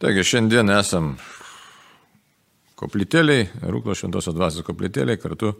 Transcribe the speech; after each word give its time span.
Taigi 0.00 0.22
šiandien 0.24 0.70
esam 0.72 1.10
koplytėliai, 2.80 3.50
Rūklo 3.68 3.92
Šventosios 3.92 4.32
dvasios 4.32 4.64
koplytėliai, 4.64 5.18
kartu 5.20 5.50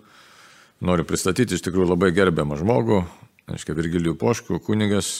noriu 0.88 1.04
pristatyti 1.04 1.58
iš 1.58 1.64
tikrųjų 1.66 1.90
labai 1.90 2.08
gerbiamą 2.16 2.56
žmogų, 2.56 3.02
aiškiai 3.52 3.76
Virgilijų 3.76 4.14
Poškų, 4.22 4.62
kunigas, 4.64 5.10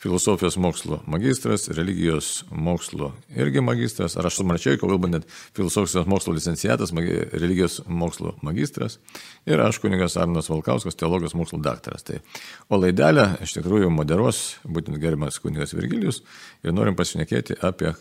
filosofijos 0.00 0.56
mokslo 0.56 1.02
magistras, 1.06 1.68
religijos 1.68 2.44
mokslo 2.50 3.12
irgi 3.36 3.60
magistras, 3.60 4.16
ar 4.16 4.26
aš 4.30 4.38
sumarčiai, 4.40 4.78
kalbu 4.80 5.10
net 5.12 5.26
filosofijos 5.56 6.08
mokslo 6.08 6.32
licenciatas, 6.32 6.92
religijos 7.32 7.80
mokslo 7.86 8.34
magistras 8.42 8.98
ir 9.46 9.60
aš 9.60 9.78
kunigas 9.82 10.16
Arnas 10.16 10.48
Valkauskas, 10.48 10.96
teologijos 10.96 11.36
mokslo 11.36 11.60
daktaras. 11.60 12.06
Tai, 12.06 12.20
o 12.68 12.80
laidelę 12.80 13.26
iš 13.44 13.58
tikrųjų 13.58 13.92
moderuos 13.92 14.56
būtent 14.64 14.96
gerimas 15.02 15.38
kunigas 15.38 15.76
Virgilijus 15.76 16.22
ir 16.64 16.72
norim 16.72 16.96
pasinekėti 16.96 17.60
apie 17.60 17.92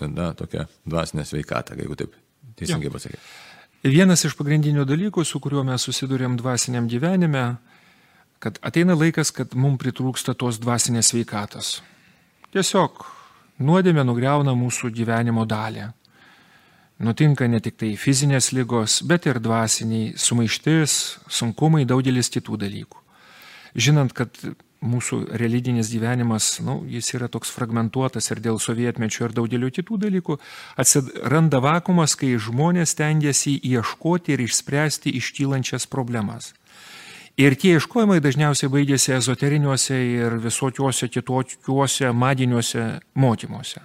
na, 0.00 0.30
tokią 0.38 0.68
dvasinę 0.86 1.26
sveikatą, 1.26 1.78
jeigu 1.78 1.98
taip 1.98 2.14
teisingai 2.58 2.92
pasakyti. 2.94 3.22
Vienas 3.86 4.24
iš 4.26 4.34
pagrindinių 4.34 4.82
dalykų, 4.86 5.22
su 5.22 5.38
kuriuo 5.42 5.62
mes 5.66 5.84
susidurėm 5.86 6.34
dvasiniam 6.38 6.88
gyvenime, 6.90 7.44
kad 8.38 8.58
ateina 8.62 8.96
laikas, 8.98 9.32
kad 9.34 9.54
mums 9.58 9.80
pritrūksta 9.82 10.34
tos 10.38 10.60
dvasinės 10.62 11.12
sveikatos. 11.12 11.78
Tiesiog 12.54 13.04
nuodėmė 13.58 14.04
nugriauna 14.06 14.54
mūsų 14.58 14.92
gyvenimo 14.94 15.44
dalį. 15.48 15.88
Nutinka 17.02 17.46
ne 17.46 17.60
tik 17.62 17.76
tai 17.78 17.92
fizinės 17.94 18.50
lygos, 18.54 19.02
bet 19.06 19.28
ir 19.30 19.38
dvasiniai 19.42 20.16
sumaištis, 20.18 21.18
sunkumai, 21.30 21.84
daugelis 21.86 22.30
kitų 22.34 22.58
dalykų. 22.64 23.04
Žinant, 23.78 24.14
kad 24.16 24.34
mūsų 24.82 25.20
religinis 25.38 25.90
gyvenimas, 25.90 26.58
nu, 26.62 26.80
jis 26.90 27.10
yra 27.14 27.28
toks 27.30 27.50
fragmentuotas 27.54 28.30
ir 28.30 28.42
dėl 28.42 28.58
sovietmečio 28.62 29.26
ir 29.26 29.34
daugelio 29.34 29.70
kitų 29.74 29.98
dalykų, 30.06 30.38
atsiranda 30.78 31.60
vakumas, 31.62 32.14
kai 32.18 32.36
žmonės 32.38 32.94
tengiasi 32.98 33.56
ieškoti 33.58 34.34
ir 34.34 34.44
išspręsti 34.46 35.14
iškylančias 35.18 35.86
problemas. 35.90 36.52
Ir 37.38 37.54
tie 37.54 37.76
ieškojimai 37.78 38.18
dažniausiai 38.18 38.70
baigėsi 38.72 39.12
ezoteriniuose 39.14 39.94
ir 39.94 40.34
visokiuose 40.42 41.06
kitokiuose 41.06 42.10
madiniuose 42.10 42.86
mokymuose. 43.14 43.82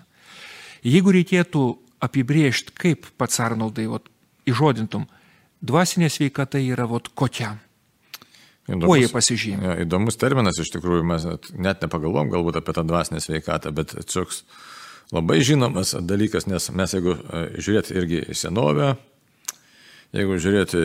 Jeigu 0.81 1.13
reikėtų 1.13 1.67
apibriežti, 2.03 2.73
kaip 2.73 3.05
pats 3.21 3.37
Arnoldai 3.45 3.85
vat, 3.91 4.09
įžodintum, 4.49 5.05
dvasinė 5.61 6.09
sveikata 6.11 6.59
yra 6.59 6.87
vat, 6.89 7.11
kokia. 7.13 7.53
Įdomus, 8.63 8.87
Kuo 8.87 8.97
jie 8.97 9.11
pasižymė? 9.11 9.63
Ja, 9.67 9.77
įdomus 9.83 10.17
terminas 10.17 10.57
iš 10.59 10.73
tikrųjų, 10.73 11.05
mes 11.07 11.25
net 11.53 11.83
nepagalvom 11.83 12.33
galbūt 12.33 12.61
apie 12.61 12.73
tą 12.73 12.85
dvasinę 12.87 13.19
sveikatą, 13.21 13.73
bet 13.75 13.93
toks 14.07 14.45
labai 15.13 15.41
žinomas 15.43 15.93
dalykas, 15.99 16.47
nes 16.49 16.71
mes 16.73 16.95
jeigu 16.95 17.17
e, 17.19 17.43
žiūrėt 17.59 17.91
irgi 17.93 18.21
į 18.31 18.37
senovę, 18.39 18.95
Jeigu 20.13 20.35
žiūrėti 20.37 20.79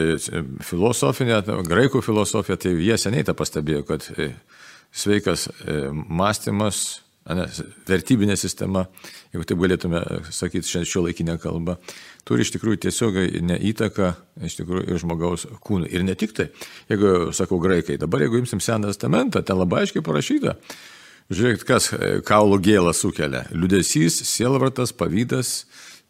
filosofinę, 0.64 1.42
graikų 1.68 2.00
filosofiją, 2.04 2.56
tai 2.56 2.72
jie 2.80 2.96
seniai 2.96 3.26
tą 3.28 3.34
pastebėjo, 3.36 3.82
kad 3.88 4.06
e, 4.16 4.30
sveikas 4.88 5.50
e, 5.50 5.90
mąstymas, 5.92 7.02
ne, 7.36 7.44
vertybinė 7.88 8.38
sistema, 8.40 8.86
jeigu 9.34 9.44
taip 9.48 9.60
galėtume 9.60 10.00
sakyti 10.32 10.84
šio 10.88 11.04
laikinę 11.04 11.36
kalbą, 11.42 11.76
turi 12.28 12.46
iš 12.46 12.54
tikrųjų 12.54 12.80
tiesiogai 12.86 13.26
neįtaką 13.44 14.14
iš 14.48 14.56
tikrųjų 14.62 14.86
ir 14.88 15.02
žmogaus 15.02 15.44
kūnui. 15.60 15.90
Ir 15.92 16.06
ne 16.08 16.16
tik 16.16 16.32
tai, 16.36 16.48
jeigu, 16.88 17.34
sakau, 17.36 17.60
graikai, 17.60 17.98
dabar 18.00 18.24
jeigu 18.24 18.40
imsim 18.40 18.64
Seną 18.64 18.88
testamentą, 18.88 19.44
ten 19.44 19.60
labai 19.60 19.84
aiškiai 19.84 20.04
parašyta, 20.08 20.56
žiūrėkit, 21.28 21.68
kas 21.68 21.92
e, 21.92 22.14
kaulų 22.24 22.62
gėlą 22.64 22.96
sukelia. 22.96 23.44
Liudesys, 23.52 24.22
sielvartas, 24.28 24.96
pavydas, 24.96 25.58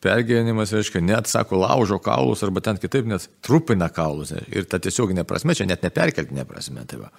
pergyvenimas, 0.05 0.73
reiškia, 0.75 1.03
net, 1.03 1.31
sako, 1.31 1.59
laužo 1.65 1.99
kaulus 2.03 2.43
arba 2.47 2.63
ten 2.65 2.79
kitaip 2.79 3.09
net 3.11 3.29
trupina 3.45 3.91
kaulus. 3.91 4.35
Ir 4.55 4.69
ta 4.71 4.81
tiesioginė 4.83 5.27
prasme, 5.27 5.57
čia 5.59 5.67
net 5.69 5.83
neperkeltinė 5.87 6.47
prasme. 6.49 6.85
Tai, 6.89 7.01
va. 7.03 7.11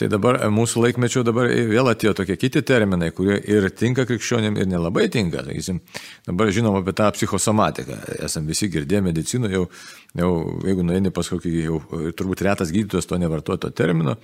tai 0.00 0.08
dabar 0.10 0.40
e, 0.42 0.50
mūsų 0.54 0.82
laikmečio 0.88 1.22
dabar 1.26 1.48
vėl 1.70 1.92
atėjo 1.92 2.16
tokie 2.18 2.36
kiti 2.40 2.64
terminai, 2.66 3.12
kurie 3.14 3.38
ir 3.38 3.68
tinka 3.70 4.08
krikščionėm 4.10 4.58
ir 4.58 4.70
nelabai 4.70 5.06
tinka. 5.12 5.46
Sakysim, 5.46 5.80
dabar 6.26 6.50
žinom 6.54 6.80
apie 6.80 6.96
tą 6.98 7.12
psichosomatiką. 7.14 8.00
Esam 8.26 8.50
visi 8.50 8.70
girdėję 8.74 9.04
medicinoje, 9.06 9.54
jau, 9.60 9.68
jau 10.18 10.32
jeigu 10.66 10.86
nueini 10.90 11.14
pas 11.14 11.30
kokį, 11.30 11.56
jau 11.68 11.82
turbūt 12.18 12.42
retas 12.48 12.74
gydytojas 12.74 13.06
to 13.10 13.22
nevartoja 13.22 13.66
to 13.66 13.74
termino, 13.74 14.18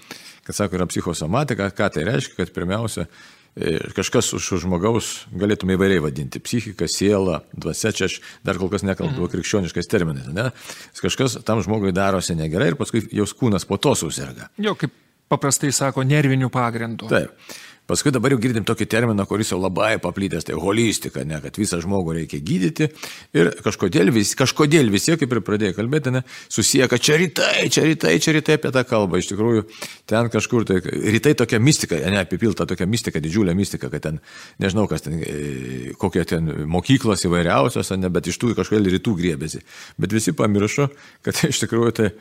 kad 0.46 0.58
sako, 0.58 0.80
yra 0.80 0.90
psichosomatika, 0.90 1.70
ką 1.70 1.94
tai 1.94 2.08
reiškia, 2.10 2.40
kad 2.42 2.56
pirmiausia, 2.56 3.06
kažkas 3.96 4.30
už 4.36 4.62
žmogaus 4.62 5.26
galėtume 5.34 5.74
įvairiai 5.74 6.02
vadinti- 6.04 6.40
psichika, 6.46 6.86
siela, 6.88 7.42
dvasia, 7.52 7.92
čia 7.92 8.04
aš 8.06 8.20
dar 8.44 8.56
kol 8.56 8.70
kas 8.70 8.82
nekalbu 8.82 9.26
mhm. 9.26 9.32
krikščioniškais 9.32 9.90
terminais. 9.90 10.28
Ne? 10.30 10.50
Kažkas 10.94 11.42
tam 11.44 11.62
žmogui 11.62 11.92
darosi 11.92 12.36
negerai 12.38 12.72
ir 12.72 12.76
paskui 12.76 13.02
jos 13.12 13.34
kūnas 13.34 13.66
po 13.66 13.76
to 13.76 13.94
susirga. 13.94 14.48
Jo, 14.58 14.74
kaip 14.74 14.92
paprastai 15.28 15.72
sako, 15.72 16.02
nervinių 16.02 16.50
pagrindų. 16.50 17.08
Taip. 17.10 17.30
Paskui 17.90 18.12
dabar 18.14 18.30
jau 18.30 18.38
girdim 18.38 18.62
tokį 18.62 18.86
terminą, 18.86 19.24
kuris 19.26 19.48
jau 19.50 19.56
labai 19.58 19.96
paplytęs, 20.02 20.44
tai 20.46 20.54
holistika, 20.54 21.24
ne, 21.26 21.40
kad 21.42 21.56
visą 21.58 21.80
žmogų 21.82 22.20
reikia 22.20 22.38
gydyti. 22.38 22.86
Ir 23.34 23.50
kažkodėl, 23.64 24.12
vis, 24.14 24.36
kažkodėl 24.38 24.92
visi, 24.94 25.16
kaip 25.18 25.34
ir 25.34 25.40
pradėjai 25.42 25.74
kalbėti, 25.74 26.12
ne, 26.14 26.22
susiję, 26.46 26.86
kad 26.92 27.02
čia 27.02 27.18
rytai, 27.18 27.66
čia 27.74 27.88
rytai, 27.88 28.12
čia 28.22 28.36
rytai 28.36 28.60
apie 28.60 28.70
tą 28.76 28.84
kalbą. 28.86 29.18
Iš 29.18 29.32
tikrųjų, 29.32 29.64
ten 30.10 30.30
kažkur, 30.30 30.68
tai 30.68 30.78
rytai 30.86 31.34
tokia 31.40 31.58
mistika, 31.58 31.98
ne, 32.14 32.22
apipilta 32.22 32.68
tokia 32.70 32.86
mistika, 32.86 33.22
didžiulė 33.24 33.56
mistika, 33.58 33.90
kad 33.90 34.06
ten, 34.06 34.22
nežinau, 34.62 34.86
kas 34.90 35.08
ten, 35.08 35.18
e, 35.18 35.96
kokie 35.98 36.22
ten 36.30 36.46
mokyklos 36.70 37.26
įvairiausios, 37.26 37.90
ne, 37.98 38.12
bet 38.14 38.30
iš 38.30 38.38
tų 38.38 38.54
kažkodėl 38.60 38.92
rytų 38.94 39.16
griebėsi. 39.18 39.64
Bet 39.98 40.14
visi 40.14 40.36
pamiršo, 40.38 40.92
kad 41.26 41.42
iš 41.50 41.64
tikrųjų 41.66 41.96
tai 41.98 42.12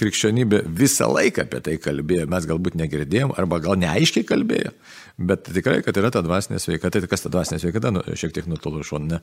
krikščionybė 0.00 0.64
visą 0.80 1.12
laiką 1.12 1.44
apie 1.44 1.60
tai 1.68 1.78
kalbėjo, 1.82 2.24
mes 2.32 2.48
galbūt 2.48 2.80
negirdėjom 2.80 3.36
arba 3.36 3.60
gal 3.64 3.76
neaiškiai 3.84 4.24
kalbėjo. 4.32 4.72
Bet 5.18 5.46
tikrai, 5.46 5.80
kad 5.86 5.96
yra 6.00 6.10
ta 6.14 6.22
dvasinė 6.24 6.60
sveikata, 6.62 7.02
tai 7.02 7.10
kas 7.10 7.24
ta 7.24 7.32
dvasinė 7.32 7.60
sveikata, 7.62 7.92
nu, 7.94 8.02
šiek 8.18 8.34
tiek 8.34 8.48
nutolu 8.50 8.82
šoninė. 8.86 9.20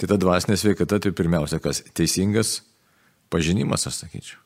Tai 0.00 0.10
ta 0.10 0.18
dvasinė 0.20 0.58
sveikata, 0.60 1.00
tai 1.00 1.14
pirmiausia, 1.16 1.60
kas 1.64 1.82
teisingas 1.96 2.58
pažinimas, 3.32 3.86
aš 3.88 4.04
sakyčiau. 4.04 4.40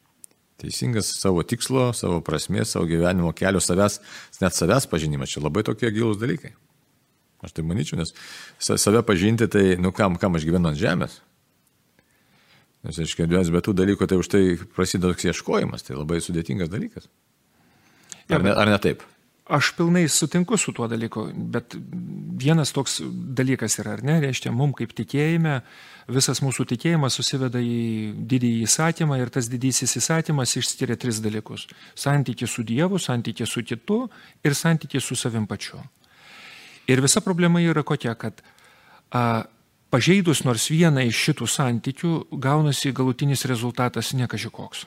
Teisingas 0.58 1.12
savo 1.20 1.44
tikslo, 1.46 1.92
savo 1.94 2.18
prasmės, 2.26 2.72
savo 2.74 2.88
gyvenimo 2.90 3.30
kelio, 3.36 3.60
savęs, 3.62 4.00
net 4.42 4.56
savęs 4.56 4.88
pažinimas, 4.90 5.30
čia 5.30 5.44
labai 5.44 5.62
tokie 5.66 5.92
gilūs 5.94 6.18
dalykai. 6.18 6.56
Aš 7.46 7.54
tai 7.54 7.62
manyčiau, 7.62 8.00
nes 8.00 8.10
save 8.58 9.04
pažinti, 9.06 9.46
tai, 9.46 9.76
nu 9.78 9.92
kam, 9.94 10.18
kam 10.18 10.34
aš 10.34 10.46
gyvenu 10.48 10.72
ant 10.72 10.80
žemės. 10.80 11.20
Nes, 12.86 12.98
aiškiai, 13.02 13.26
vienas 13.30 13.50
be 13.54 13.62
tų 13.62 13.74
dalykų, 13.78 14.06
tai 14.10 14.18
už 14.18 14.30
tai 14.30 14.42
prasideda 14.74 15.12
toks 15.12 15.26
ieškojimas, 15.30 15.86
tai 15.86 15.96
labai 15.98 16.18
sudėtingas 16.22 16.70
dalykas. 16.70 17.06
Ar 18.28 18.44
ne, 18.44 18.52
ar 18.52 18.70
ne 18.70 18.78
taip? 18.82 19.02
Aš 19.48 19.70
pilnai 19.78 20.04
sutinku 20.12 20.58
su 20.60 20.74
tuo 20.76 20.84
dalyku, 20.88 21.22
bet 21.32 21.72
vienas 22.36 22.72
toks 22.76 22.98
dalykas 23.36 23.78
yra, 23.80 23.94
ar 23.96 24.02
ne, 24.04 24.18
reiškia, 24.20 24.52
mums 24.52 24.76
kaip 24.76 24.92
tikėjime, 24.92 25.54
visas 26.12 26.42
mūsų 26.44 26.66
tikėjimas 26.74 27.16
susiveda 27.16 27.62
į 27.64 28.12
didįjį 28.28 28.66
įsatymą 28.66 29.16
ir 29.22 29.32
tas 29.32 29.48
didysis 29.48 29.96
įsatymas 30.00 30.52
išskiria 30.60 30.98
tris 31.00 31.22
dalykus- 31.24 31.64
santykių 32.04 32.48
su 32.48 32.62
Dievu, 32.62 33.00
santykių 33.00 33.46
su 33.46 33.62
kitu 33.62 34.10
ir 34.44 34.52
santykių 34.52 35.00
su 35.00 35.16
savim 35.16 35.46
pačiu. 35.46 35.80
Ir 36.86 37.00
visa 37.00 37.20
problema 37.20 37.60
yra 37.60 37.82
kokia, 37.82 38.14
kad 38.18 38.42
a, 39.12 39.44
pažeidus 39.90 40.44
nors 40.44 40.68
vieną 40.68 41.06
iš 41.08 41.16
šitų 41.16 41.48
santykių 41.48 42.12
gaunasi 42.32 42.92
galutinis 42.92 43.44
rezultatas 43.44 44.12
nekažikoks. 44.12 44.86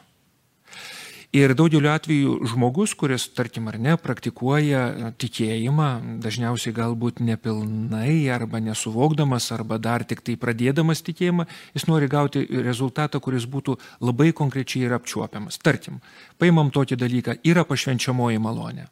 Ir 1.31 1.53
daugeliu 1.55 1.87
atveju 1.87 2.33
žmogus, 2.51 2.91
kuris, 2.99 3.29
tarkim 3.31 3.69
ar 3.71 3.77
ne, 3.79 3.93
praktikuoja 3.95 5.13
tikėjimą, 5.15 5.85
dažniausiai 6.19 6.75
galbūt 6.75 7.21
nepilnai 7.23 8.25
arba 8.35 8.59
nesuvokdamas, 8.59 9.47
arba 9.55 9.77
dar 9.79 10.03
tik 10.03 10.19
tai 10.27 10.35
pradėdamas 10.35 10.99
tikėjimą, 11.07 11.45
jis 11.71 11.87
nori 11.87 12.09
gauti 12.11 12.43
rezultatą, 12.65 13.21
kuris 13.23 13.47
būtų 13.47 13.77
labai 14.03 14.33
konkrečiai 14.35 14.89
ir 14.89 14.97
apčiuopiamas. 14.97 15.61
Tarkim, 15.63 16.01
paimam 16.35 16.67
tokį 16.67 16.99
dalyką, 16.99 17.37
yra 17.47 17.63
pašvenčiamoji 17.63 18.43
malonė. 18.43 18.89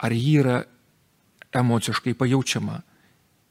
Ar 0.00 0.16
ji 0.16 0.38
yra 0.40 0.62
emociškai 1.52 2.16
pajaučiama? 2.16 2.80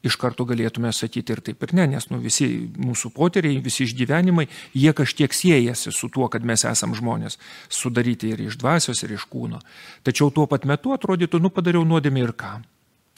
Iš 0.06 0.18
karto 0.22 0.46
galėtume 0.50 0.92
sakyti 0.96 1.36
ir 1.36 1.42
taip 1.46 1.64
ir 1.66 1.74
ne, 1.78 1.88
nes 1.94 2.10
nu, 2.12 2.20
visi 2.24 2.48
mūsų 2.82 3.12
poteriai, 3.16 3.62
visi 3.64 3.86
išgyvenimai, 3.86 4.48
jie 4.74 4.94
kažkiek 4.98 5.34
siejasi 5.34 5.94
su 5.96 6.10
tuo, 6.14 6.28
kad 6.32 6.46
mes 6.48 6.66
esam 6.68 6.96
žmonės, 6.98 7.38
sudaryti 7.70 8.32
ir 8.34 8.46
iš 8.48 8.58
dvasios, 8.62 9.04
ir 9.06 9.16
iš 9.18 9.28
kūno. 9.32 9.62
Tačiau 10.08 10.32
tuo 10.34 10.48
pat 10.50 10.66
metu 10.70 10.96
atrodytų, 10.96 11.42
nu 11.42 11.54
padariau 11.54 11.86
nuodėmį 11.88 12.26
ir 12.26 12.36
ką. 12.38 12.54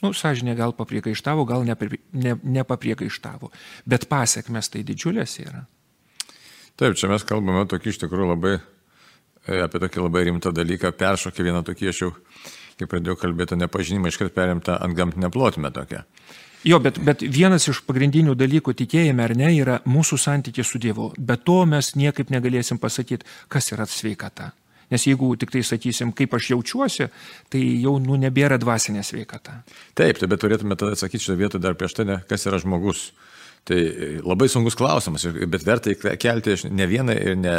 Nu, 0.04 0.10
sąžinė 0.12 0.56
gal 0.58 0.74
papriekaištavo, 0.76 1.46
gal 1.48 1.62
nepapriekaištavo, 1.64 3.48
ne, 3.48 3.54
ne 3.54 3.88
bet 3.94 4.08
pasiekmes 4.10 4.68
tai 4.68 4.82
didžiulės 4.84 5.38
yra. 5.40 5.64
Taip, 6.76 6.96
čia 6.98 7.08
mes 7.08 7.22
kalbame 7.24 7.62
tokį 7.70 7.92
iš 7.92 8.00
tikrųjų 8.02 8.32
labai, 8.34 8.56
e, 9.46 9.60
apie 9.62 9.80
tokį 9.80 10.02
labai 10.02 10.24
rimtą 10.28 10.50
dalyką, 10.52 10.90
peršokį 10.98 11.46
vieną 11.46 11.62
tokį, 11.64 11.88
aš 11.88 12.00
jau, 12.02 12.10
kai 12.80 12.88
pradėjau 12.90 13.14
kalbėti, 13.20 13.56
nepažinimą 13.60 14.10
iškart 14.10 14.34
perimtą 14.34 14.76
ant 14.82 14.98
gamtinę 14.98 15.30
plotmę 15.32 15.70
tokią. 15.72 16.02
Jo, 16.64 16.78
bet, 16.80 16.98
bet 17.04 17.20
vienas 17.28 17.66
iš 17.68 17.82
pagrindinių 17.84 18.32
dalykų 18.40 18.72
tikėjime 18.78 19.24
ar 19.26 19.34
ne 19.36 19.50
yra 19.52 19.78
mūsų 19.84 20.16
santykis 20.20 20.70
su 20.72 20.80
Dievu. 20.80 21.10
Be 21.18 21.36
to 21.36 21.60
mes 21.68 21.92
niekaip 21.98 22.32
negalėsim 22.32 22.80
pasakyti, 22.80 23.28
kas 23.52 23.68
yra 23.74 23.84
sveikata. 23.88 24.52
Nes 24.92 25.04
jeigu 25.04 25.30
tik 25.40 25.52
tai 25.52 25.62
sakysim, 25.64 26.12
kaip 26.16 26.34
aš 26.36 26.50
jaučiuosi, 26.54 27.08
tai 27.52 27.60
jau 27.82 27.96
nu, 28.00 28.16
nebėra 28.20 28.56
dvasinė 28.60 29.04
sveikata. 29.04 29.58
Taip, 29.96 30.20
tai 30.20 30.28
bet 30.30 30.40
turėtume 30.40 30.76
tada 30.80 30.96
atsakyti 30.96 31.26
šitą 31.26 31.38
vietą 31.40 31.60
dar 31.60 31.76
prieš 31.76 31.98
tai, 31.98 32.08
ne, 32.08 32.18
kas 32.28 32.46
yra 32.48 32.60
žmogus. 32.62 33.10
Tai 33.64 33.78
labai 34.20 34.48
sunkus 34.52 34.76
klausimas, 34.76 35.24
bet 35.24 35.64
verta 35.64 35.94
kelti 36.20 36.56
ne 36.68 36.88
vieną 36.88 37.16
ir 37.16 37.36
ne 37.40 37.54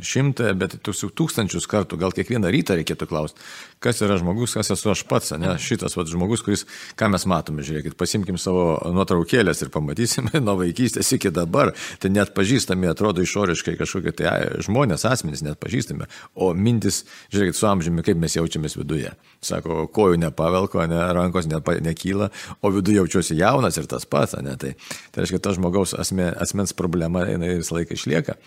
šimtą, 0.00 0.52
bet 0.58 0.78
tūkstančius 0.86 1.66
kartų, 1.70 1.98
gal 2.00 2.14
kiekvieną 2.14 2.50
rytą 2.52 2.76
reikėtų 2.78 3.08
klausti, 3.10 3.42
kas 3.82 4.00
yra 4.04 4.16
žmogus, 4.20 4.54
kas 4.56 4.72
esu 4.74 4.92
aš 4.92 5.04
pats, 5.10 5.32
ne 5.40 5.52
šitas 5.60 5.96
vat, 5.98 6.08
žmogus, 6.10 6.44
kuris, 6.44 6.64
ką 6.98 7.10
mes 7.12 7.26
matome, 7.28 7.64
žiūrėkit, 7.66 7.96
pasimkim 8.00 8.38
savo 8.40 8.78
nuotraukėlės 8.94 9.64
ir 9.64 9.72
pamatysime 9.74 10.40
nuo 10.46 10.56
vaikystės 10.60 11.12
iki 11.16 11.32
dabar, 11.34 11.74
tai 12.02 12.12
net 12.14 12.32
pažįstami 12.36 12.90
atrodo 12.90 13.24
išoriškai 13.24 13.76
kažkokie 13.80 14.14
tai 14.22 14.32
žmonės, 14.64 15.06
asmenys 15.08 15.44
net 15.44 15.60
pažįstami, 15.62 16.08
o 16.34 16.52
mintis, 16.54 17.02
žiūrėkit, 17.34 17.58
su 17.58 17.68
amžiumi, 17.70 18.04
kaip 18.06 18.20
mes 18.22 18.38
jaučiamės 18.38 18.78
viduje. 18.78 19.12
Sako, 19.42 19.86
kojų 19.92 20.20
nepavelko, 20.22 20.84
ne, 20.90 21.00
rankos 21.16 21.48
nepa, 21.50 21.76
nekyla, 21.82 22.30
o 22.62 22.70
viduje 22.74 23.00
jaučiuosi 23.00 23.38
jaunas 23.40 23.78
ir 23.80 23.88
tas 23.90 24.06
pats, 24.06 24.38
ne, 24.42 24.54
tai, 24.60 24.76
tai 25.10 25.24
reiškia, 25.24 25.42
ta 25.42 25.56
žmogaus 25.56 25.96
asme, 25.98 26.30
asmens 26.40 26.76
problema, 26.76 27.26
jinai 27.28 27.56
visą 27.58 27.80
laiką 27.80 27.98
išlieka. 27.98 28.38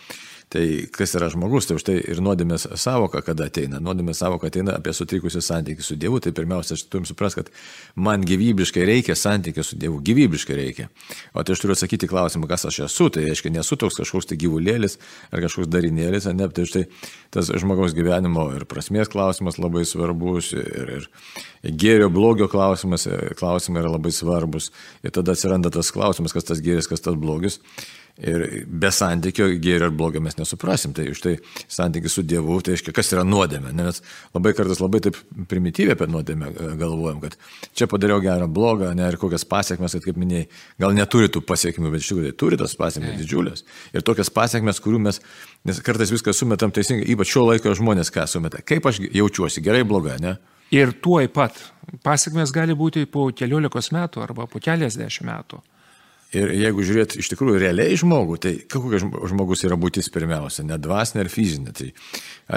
Tai 0.53 0.61
kas 0.93 1.15
yra 1.17 1.27
žmogus, 1.33 1.65
tai 1.65 1.75
už 1.79 1.83
tai 1.87 1.95
ir 1.99 2.19
nuodėmės 2.21 2.67
savoka, 2.77 3.23
kada 3.25 3.47
ateina. 3.49 3.79
Nuodėmės 3.81 4.19
savoka 4.21 4.51
ateina 4.51 4.75
apie 4.77 4.93
sutrikusių 4.93 5.41
santykių 5.41 5.83
su 5.83 5.97
Dievu, 5.97 6.19
tai 6.21 6.35
pirmiausia, 6.37 6.77
aš 6.77 6.83
turim 6.85 7.07
suprasti, 7.09 7.41
kad 7.41 7.49
man 7.97 8.21
gyvybiškai 8.27 8.85
reikia 8.85 9.15
santykių 9.17 9.65
su 9.65 9.79
Dievu, 9.81 9.97
gyvybiškai 10.05 10.57
reikia. 10.59 10.87
O 11.33 11.41
tai 11.41 11.57
aš 11.57 11.63
turiu 11.63 11.73
atsakyti 11.73 12.09
klausimą, 12.11 12.45
kas 12.51 12.67
aš 12.69 12.83
esu, 12.85 13.09
tai 13.09 13.25
reiškia, 13.25 13.55
nesu 13.57 13.79
toks 13.81 13.97
kažkoks 14.03 14.29
tai 14.29 14.37
gyvulėlis 14.45 14.99
ar 15.31 15.41
kažkoks 15.47 15.71
darinėlis, 15.73 16.29
ne, 16.37 16.49
tai 16.53 16.67
štai 16.69 16.85
tas 17.33 17.49
žmogaus 17.49 17.97
gyvenimo 17.97 18.45
ir 18.55 18.69
prasmės 18.69 19.09
klausimas 19.11 19.57
labai 19.57 19.83
svarbus 19.89 20.53
ir, 20.53 20.95
ir 20.99 21.73
gėrio 21.73 22.11
blogio 22.13 22.47
klausimas, 22.51 23.09
klausimai 23.39 23.81
yra 23.81 23.97
labai 23.97 24.13
svarbus. 24.13 24.69
Ir 25.01 25.13
tada 25.15 25.33
atsiranda 25.33 25.73
tas 25.73 25.89
klausimas, 25.91 26.37
kas 26.37 26.47
tas 26.47 26.61
gėris, 26.63 26.89
kas 26.91 27.01
tas 27.03 27.17
blogis. 27.17 27.59
Ir 28.15 28.63
be 28.63 28.87
santykio 28.95 29.49
gėrio 29.59 29.89
ir 29.89 29.95
blogio 29.95 30.21
mes 30.23 30.37
nesuprasim. 30.39 30.93
Tai 30.95 31.03
už 31.11 31.19
tai 31.19 31.33
santykis 31.67 32.13
su 32.15 32.23
Dievu, 32.23 32.61
tai 32.63 32.75
reiškia, 32.75 32.93
kas 32.95 33.11
yra 33.11 33.25
nuodėmė. 33.27 33.73
Nes 33.75 33.99
labai 34.31 34.53
kartais 34.55 34.79
labai 34.79 35.01
taip 35.03 35.19
primityviai 35.51 35.97
apie 35.97 36.07
nuodėmę 36.07 36.47
e, 36.53 36.69
galvojam, 36.79 37.19
kad 37.25 37.35
čia 37.75 37.89
padariau 37.91 38.23
gerą, 38.23 38.47
blogą, 38.47 38.93
ne, 38.95 39.09
ir 39.11 39.19
kokias 39.19 39.43
pasiekmes, 39.51 39.97
kad 39.97 40.07
kaip 40.07 40.21
minėjai, 40.21 40.47
gal 40.85 40.95
neturi 40.95 41.27
tų 41.27 41.43
pasiekmių, 41.43 41.91
bet 41.91 42.05
iš 42.05 42.13
tikrųjų 42.13 42.31
tai 42.31 42.39
turi 42.45 42.61
tas 42.63 42.77
pasiekmes 42.79 43.19
didžiulės. 43.19 43.67
Ir 43.91 44.07
tokias 44.07 44.31
pasiekmes, 44.31 44.79
kurių 44.85 45.03
mes, 45.09 45.19
nes 45.67 45.83
kartais 45.83 46.15
viską 46.15 46.31
sumetam 46.31 46.71
teisingai, 46.71 47.09
ypač 47.11 47.35
šio 47.35 47.49
laiko 47.49 47.75
žmonės 47.75 48.15
ką 48.15 48.29
sumeta. 48.31 48.63
Kaip 48.63 48.87
aš 48.87 49.03
jaučiuosi, 49.11 49.63
gerai, 49.65 49.83
blogai, 49.83 50.21
ne? 50.23 50.37
Ir 50.71 50.95
tuoj 51.03 51.27
pat 51.35 51.59
pasiekmes 52.07 52.55
gali 52.55 52.73
būti 52.79 53.05
po 53.11 53.27
keliolikos 53.35 53.91
metų 53.91 54.23
arba 54.23 54.47
po 54.47 54.63
keliasdešimt 54.63 55.27
metų. 55.27 55.59
Ir 56.33 56.51
jeigu 56.57 56.83
žiūrėt 56.83 57.15
iš 57.21 57.29
tikrųjų 57.31 57.59
realiai 57.61 57.95
žmogų, 57.99 58.37
tai 58.41 58.53
kokia 58.71 58.99
žmogus 58.99 59.61
yra 59.67 59.77
būtis 59.79 60.09
pirmiausia, 60.11 60.65
ne 60.67 60.77
dvasinė 60.81 61.21
ar 61.23 61.29
fizinė. 61.31 61.73
Tai 61.77 61.91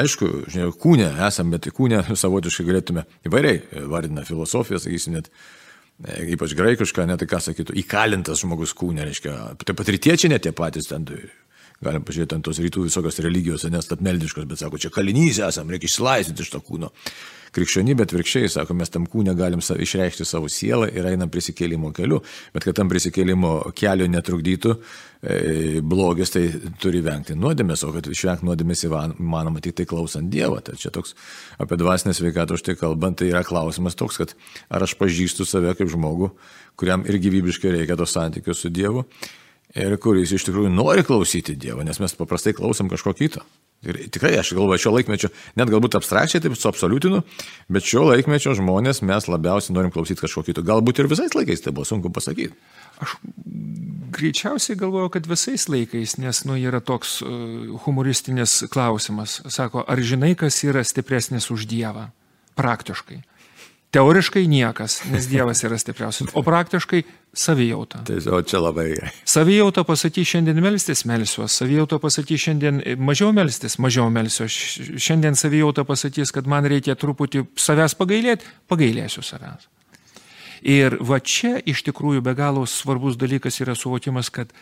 aišku, 0.03 0.31
žinai, 0.51 0.71
kūnė 0.83 1.11
esame, 1.29 1.59
bet 1.59 1.69
kūnė 1.77 2.01
savotiškai 2.23 2.67
galėtume 2.69 3.05
įvairiai 3.29 3.85
vardina 3.93 4.25
filosofiją, 4.27 4.81
sakysim, 4.83 5.19
net 5.19 5.29
e, 5.29 6.33
ypač 6.35 6.57
graikišką, 6.59 7.07
net 7.11 7.23
tai 7.23 7.29
ką 7.31 7.43
sakytų, 7.45 7.77
įkalintas 7.85 8.43
žmogus 8.43 8.75
kūnė, 8.79 9.05
reiškia, 9.11 9.37
taip 9.63 9.79
pat 9.79 9.93
rytiečiai 9.95 10.33
net 10.33 10.49
tie 10.49 10.55
patys 10.57 10.91
ten 10.91 11.07
galim 11.85 12.03
pažiūrėti 12.03 12.35
ant 12.35 12.47
tos 12.49 12.59
rytų 12.63 12.89
visokios 12.89 13.21
religijos, 13.23 13.69
nes 13.71 13.87
tapmeldiškos, 13.87 14.49
bet 14.51 14.59
sako, 14.59 14.81
čia 14.83 14.91
kalinys 14.95 15.39
esam, 15.47 15.71
reikia 15.71 15.91
išsilaisvinti 15.91 16.43
iš 16.43 16.51
to 16.57 16.63
kūno. 16.65 16.91
Krikščionybė 17.59 18.07
atvirkščiai, 18.07 18.49
sako, 18.53 18.77
mes 18.79 18.93
tam 18.95 19.07
kūne 19.11 19.35
galim 19.39 19.59
išreikšti 19.59 20.27
savo 20.29 20.47
sielą 20.53 20.87
ir 20.95 21.09
einam 21.11 21.31
prisikėlimo 21.33 21.91
keliu, 21.97 22.21
bet 22.55 22.67
kad 22.69 22.77
tam 22.79 22.91
prisikėlimo 22.93 23.73
kelio 23.79 24.07
netrukdytų 24.11 24.75
e, 24.75 25.81
blogis, 25.83 26.31
tai 26.37 26.45
turi 26.79 27.03
vengti 27.03 27.35
nuodėmės, 27.39 27.83
o 27.89 27.91
kad 27.97 28.07
išvengti 28.07 28.47
nuodėmės 28.47 28.87
įmanoma 28.87 29.63
tik 29.65 29.75
tai 29.81 29.89
klausant 29.91 30.31
Dievo. 30.31 30.61
Tai 30.63 30.79
čia 30.79 30.93
toks 30.95 31.17
apie 31.59 31.81
dvasinę 31.81 32.15
sveikatą 32.15 32.59
už 32.59 32.67
tai 32.69 32.79
kalbant, 32.79 33.19
tai 33.19 33.33
yra 33.33 33.43
klausimas 33.47 33.99
toks, 33.99 34.23
kad 34.23 34.37
ar 34.71 34.87
aš 34.87 34.95
pažįstu 35.01 35.49
save 35.49 35.75
kaip 35.79 35.91
žmogų, 35.91 36.31
kuriam 36.79 37.03
ir 37.09 37.19
gyvybiškai 37.19 37.75
reikia 37.81 37.99
to 37.99 38.07
santykių 38.07 38.55
su 38.55 38.71
Dievu 38.71 39.09
ir 39.77 39.99
kuris 40.01 40.33
iš 40.33 40.47
tikrųjų 40.49 40.71
nori 40.73 41.05
klausyti 41.05 41.57
Dievo, 41.59 41.83
nes 41.85 41.99
mes 42.01 42.15
paprastai 42.17 42.55
klausom 42.57 42.89
kažko 42.93 43.17
kito. 43.19 43.43
Ir 43.87 43.99
tikrai 44.11 44.33
aš 44.41 44.57
galvoju, 44.59 44.81
šio 44.83 44.91
laikmečio, 44.97 45.29
net 45.59 45.71
galbūt 45.71 45.95
abstrakčiai 45.95 46.43
taip 46.43 46.57
suabsoliutinu, 46.59 47.21
bet 47.71 47.87
šio 47.87 48.09
laikmečio 48.09 48.57
žmonės 48.59 49.05
mes 49.07 49.29
labiausiai 49.31 49.77
norim 49.77 49.93
klausyti 49.95 50.25
kažko 50.25 50.43
kito. 50.49 50.65
Galbūt 50.67 50.99
ir 50.99 51.11
visais 51.11 51.37
laikais 51.39 51.63
tai 51.63 51.71
buvo 51.77 51.87
sunku 51.87 52.11
pasakyti. 52.11 52.59
Aš 52.99 53.15
greičiausiai 54.19 54.75
galvoju, 54.81 55.13
kad 55.15 55.31
visais 55.31 55.69
laikais, 55.71 56.17
nes 56.19 56.43
nu, 56.49 56.59
yra 56.59 56.81
toks 56.83 57.21
e, 57.23 57.31
humoristinis 57.85 58.65
klausimas. 58.73 59.39
Sako, 59.47 59.85
ar 59.87 60.03
žinai, 60.03 60.33
kas 60.39 60.59
yra 60.67 60.83
stipresnis 60.83 61.47
už 61.55 61.69
Dievą? 61.71 62.09
Praktiškai. 62.59 63.23
Teoriškai 63.91 64.45
niekas, 64.45 64.99
nes 65.09 65.27
Dievas 65.31 65.63
yra 65.65 65.79
stipriausias, 65.81 66.35
o 66.37 66.43
praktiškai 66.45 67.03
savijauta. 67.33 68.03
Tai 68.05 68.19
o 68.37 68.41
čia 68.45 68.61
labai 68.61 68.85
gerai. 68.91 69.13
Savijauta 69.25 69.85
pasakys 69.89 70.29
šiandien 70.29 70.61
melstis, 70.61 71.07
melsiuos, 71.09 71.57
savijauta 71.57 71.97
pasakys 72.03 72.43
šiandien 72.43 72.83
mažiau 73.01 73.33
melstis, 73.33 73.79
mažiau 73.81 74.11
melsiuos, 74.13 74.59
šiandien 75.01 75.41
savijauta 75.41 75.87
pasakys, 75.89 76.35
kad 76.37 76.51
man 76.51 76.69
reikia 76.69 76.99
truputį 77.01 77.47
savęs 77.57 77.97
pagailėti, 77.97 78.53
pagailėsiu 78.69 79.25
savęs. 79.25 79.71
Ir 80.69 80.99
va 81.01 81.21
čia 81.25 81.57
iš 81.65 81.81
tikrųjų 81.87 82.21
be 82.27 82.35
galo 82.37 82.67
svarbus 82.69 83.17
dalykas 83.17 83.57
yra 83.63 83.79
suvokimas, 83.79 84.29
kad 84.29 84.53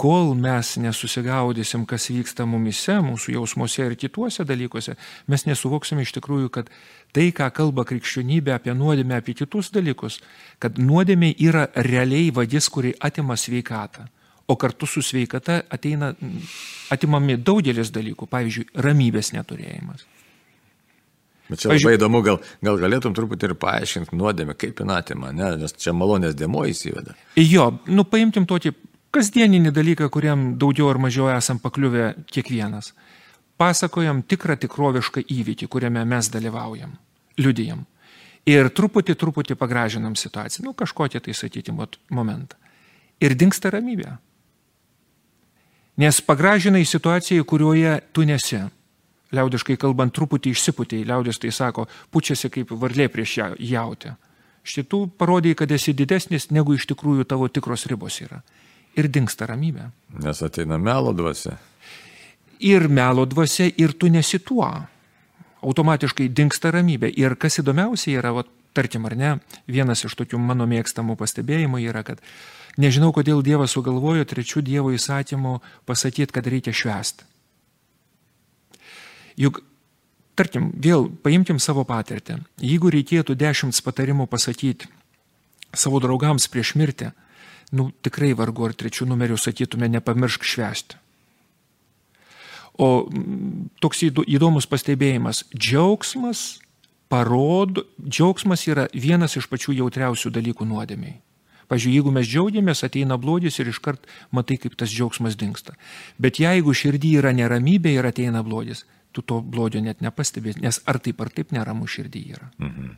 kol 0.00 0.32
mes 0.38 0.76
nesusigaudysim, 0.80 1.84
kas 1.88 2.08
vyksta 2.08 2.46
mumise, 2.48 2.94
mūsų 3.04 3.34
jausmuose 3.34 3.84
ir 3.84 3.96
kituose 4.00 4.46
dalykuose, 4.48 4.94
mes 5.28 5.44
nesuvoksim 5.44 6.00
iš 6.00 6.14
tikrųjų, 6.16 6.48
kad 6.54 6.70
tai, 7.12 7.28
ką 7.36 7.50
kalba 7.52 7.84
krikščionybė 7.88 8.54
apie 8.56 8.72
nuodėmę, 8.76 9.18
apie 9.20 9.36
kitus 9.36 9.68
dalykus, 9.74 10.20
kad 10.62 10.80
nuodėmė 10.80 11.34
yra 11.44 11.66
realiai 11.76 12.32
vadis, 12.32 12.70
kuri 12.72 12.94
atima 12.96 13.36
sveikatą. 13.36 14.08
O 14.50 14.56
kartu 14.58 14.88
su 14.88 15.02
sveikata 15.04 15.60
ateina, 15.70 16.14
atimami 16.90 17.36
daugelis 17.36 17.92
dalykų, 17.94 18.26
pavyzdžiui, 18.32 18.70
ramybės 18.82 19.34
neturėjimas. 19.36 20.08
Bet 21.50 21.60
čia 21.60 21.74
labai 21.74 21.96
įdomu, 21.98 22.22
gal, 22.24 22.38
gal 22.62 22.78
galėtum 22.80 23.14
truputį 23.14 23.50
ir 23.50 23.58
paaiškinti 23.60 24.16
nuodėmę, 24.16 24.54
kaip 24.58 24.80
jin 24.80 24.92
atima, 24.94 25.32
ne? 25.34 25.56
nes 25.60 25.74
čia 25.76 25.92
malonės 25.92 26.36
dėmo 26.38 26.62
įsiveda. 26.70 27.16
Jo, 27.42 27.72
nu 27.90 28.06
paimtim 28.06 28.46
tokį 28.48 28.72
kasdieninį 29.14 29.72
dalyką, 29.74 30.08
kuriam 30.12 30.54
daugiau 30.58 30.90
ar 30.90 31.00
mažiau 31.02 31.28
esam 31.32 31.58
pakliuvę 31.62 32.14
kiekvienas. 32.30 32.92
Pasakojam 33.60 34.22
tikrą 34.24 34.56
tikrovišką 34.60 35.26
įvykį, 35.28 35.68
kuriame 35.68 36.04
mes 36.08 36.30
dalyvaujam, 36.32 36.94
liudijam. 37.38 37.84
Ir 38.48 38.70
truputį, 38.72 39.18
truputį 39.20 39.56
pagražinam 39.60 40.16
situaciją, 40.16 40.64
nu 40.64 40.72
kažkokią 40.72 41.20
tai, 41.20 41.34
sakykime, 41.36 41.86
momentą. 42.08 42.56
Ir 43.20 43.36
dinksta 43.36 43.68
ramybė. 43.74 44.14
Nes 46.00 46.22
pagražinai 46.24 46.86
situaciją, 46.88 47.44
kurioje 47.44 47.98
tu 48.16 48.24
nesi. 48.24 48.62
Liaudiškai 49.36 49.76
kalbant, 49.78 50.14
truputį 50.16 50.54
išsiputėjai, 50.54 51.04
liaudis 51.12 51.38
tai 51.38 51.52
sako, 51.52 51.84
pučiasi 52.10 52.48
kaip 52.50 52.72
varlė 52.72 53.10
prieš 53.12 53.36
jautę. 53.60 54.16
Šitų 54.64 55.04
parodėjai, 55.20 55.58
kad 55.60 55.70
esi 55.76 55.92
didesnis, 55.96 56.48
negu 56.50 56.74
iš 56.74 56.88
tikrųjų 56.90 57.28
tavo 57.28 57.46
tikros 57.52 57.84
ribos 57.92 58.16
yra 58.24 58.40
ir 58.98 59.10
dinksta 59.12 59.48
ramybė. 59.50 59.90
Nes 60.24 60.42
ateina 60.42 60.78
melo 60.78 61.12
dvasia. 61.16 61.56
Ir 62.60 62.88
melo 62.92 63.24
dvasia, 63.28 63.70
ir 63.80 63.94
tu 63.96 64.10
nesi 64.12 64.40
tuo. 64.44 64.68
Automatiškai 65.60 66.28
dinksta 66.32 66.72
ramybė. 66.74 67.10
Ir 67.20 67.36
kas 67.40 67.60
įdomiausia 67.62 68.18
yra, 68.18 68.34
va, 68.36 68.44
tarkim 68.76 69.06
ar 69.08 69.16
ne, 69.16 69.32
vienas 69.68 70.04
iš 70.06 70.16
tokių 70.18 70.40
mano 70.40 70.66
mėgstamų 70.70 71.16
pastebėjimų 71.20 71.82
yra, 71.84 72.04
kad 72.06 72.20
nežinau, 72.80 73.12
kodėl 73.16 73.42
Dievas 73.46 73.74
sugalvojo 73.76 74.26
trečių 74.28 74.62
Dievo 74.66 74.94
įsakymų 74.96 75.58
pasakyti, 75.88 76.32
kad 76.36 76.46
reikia 76.46 76.74
švęsti. 76.76 77.26
Juk, 79.40 79.62
tarkim, 80.36 80.70
vėl 80.76 81.08
paimkim 81.24 81.60
savo 81.62 81.84
patirtį. 81.88 82.40
Jeigu 82.60 82.92
reikėtų 82.92 83.36
dešimt 83.38 83.78
patarimų 83.84 84.26
pasakyti 84.30 84.88
savo 85.76 86.00
draugams 86.02 86.48
prieš 86.50 86.74
mirtį, 86.76 87.12
nu, 87.76 87.90
tikrai 88.02 88.32
vargu 88.38 88.66
ar 88.66 88.74
trečių 88.74 89.06
numerių 89.10 89.38
sakytume, 89.38 89.88
nepamiršk 89.88 90.46
švęsti. 90.46 90.98
O 92.80 93.08
toks 93.82 94.04
įdomus 94.08 94.66
pastebėjimas- 94.70 95.44
džiaugsmas 95.62 96.60
parodo, 97.08 97.84
džiaugsmas 98.00 98.64
yra 98.70 98.86
vienas 98.94 99.36
iš 99.36 99.50
pačių 99.50 99.74
jautriausių 99.82 100.30
dalykų 100.30 100.64
nuodėmiai. 100.64 101.18
Pavyzdžiui, 101.70 101.94
jeigu 101.94 102.10
mes 102.10 102.26
džiaugiamės, 102.26 102.82
ateina 102.86 103.18
blogis 103.18 103.58
ir 103.60 103.68
iškart 103.70 104.06
matai, 104.34 104.56
kaip 104.58 104.74
tas 104.78 104.90
džiaugsmas 104.90 105.36
dinksta. 105.38 105.76
Bet 106.18 106.40
jeigu 106.42 106.74
širdį 106.74 107.12
yra 107.22 107.30
neramybė 107.30 107.92
ir 107.94 108.06
ateina 108.06 108.42
blogis, 108.42 108.84
tu 109.12 109.22
to 109.22 109.40
blogio 109.40 109.82
net 109.82 110.02
nepastebės, 110.02 110.58
nes 110.58 110.80
ar 110.86 110.98
taip 110.98 111.20
ar 111.20 111.30
taip 111.30 111.52
neramu 111.54 111.86
širdį 111.86 112.24
yra. 112.34 112.50
Mhm. 112.58 112.96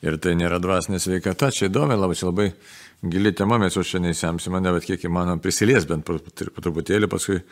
Ir 0.00 0.16
tai 0.16 0.32
nėra 0.38 0.56
dvasinė 0.62 1.00
sveikata, 1.02 1.50
čia 1.52 1.68
įdomi, 1.68 1.96
labai, 1.98 2.16
čia 2.16 2.30
labai 2.30 2.46
gili 3.04 3.34
tema, 3.36 3.58
mes 3.60 3.76
jau 3.76 3.84
šiandien 3.84 4.14
įsiamsime, 4.16 4.62
bet 4.72 4.88
kiek 4.88 5.04
įmanom 5.04 5.42
prisilies 5.44 5.84
bent 5.88 6.08
truputėlį, 6.08 7.08
paskui 7.10 7.42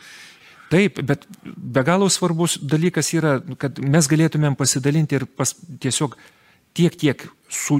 Taip, 0.69 0.99
bet 1.01 1.25
be 1.41 1.81
galo 1.81 2.05
svarbus 2.13 2.59
dalykas 2.61 3.07
yra, 3.17 3.39
kad 3.57 3.79
mes 3.81 4.05
galėtumėm 4.09 4.53
pasidalinti 4.57 5.17
ir 5.17 5.25
pas, 5.25 5.55
tiesiog 5.81 6.13
tiek, 6.77 6.93
tiek 6.93 7.25
su 7.49 7.79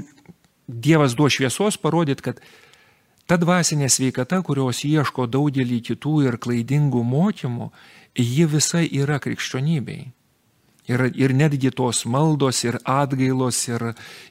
Dievas 0.70 1.16
duo 1.18 1.26
šviesos 1.30 1.78
parodyti, 1.82 2.22
kad 2.22 2.40
ta 3.30 3.38
dvasinė 3.38 3.88
sveikata, 3.90 4.40
kurios 4.46 4.84
ieško 4.86 5.26
daugelį 5.30 5.80
kitų 5.86 6.14
ir 6.26 6.38
klaidingų 6.42 7.02
mokymų, 7.06 7.70
ji 8.18 8.46
visa 8.50 8.82
yra 8.82 9.18
krikščionybei. 9.22 10.10
Ir, 10.90 11.04
ir 11.14 11.34
netgi 11.36 11.70
tos 11.76 12.02
maldos, 12.10 12.64
ir 12.66 12.80
atgailos, 12.88 13.60
ir 13.70 13.84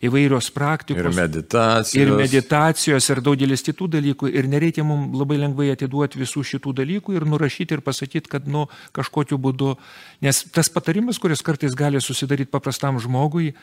įvairios 0.03 0.49
praktikos. 0.55 1.05
Ir 1.05 1.15
meditacijos. 1.15 1.95
Ir 1.95 2.11
meditacijos, 2.19 3.07
ir 3.13 3.21
daugelis 3.23 3.63
kitų 3.63 3.87
dalykų. 3.95 4.31
Ir 4.33 4.49
nereikia 4.51 4.83
mums 4.87 5.15
labai 5.19 5.39
lengvai 5.39 5.69
atiduoti 5.73 6.19
visų 6.19 6.43
šitų 6.51 6.75
dalykų 6.81 7.15
ir 7.15 7.27
nurašyti 7.29 7.77
ir 7.77 7.85
pasakyti, 7.85 8.31
kad 8.35 8.49
nu 8.51 8.67
kažkokiu 8.97 9.39
būdu. 9.39 9.77
Nes 10.25 10.43
tas 10.51 10.71
patarimas, 10.73 11.21
kuris 11.21 11.45
kartais 11.45 11.77
gali 11.79 12.01
susidaryti 12.03 12.51
paprastam 12.51 12.99
žmogui, 12.99 13.53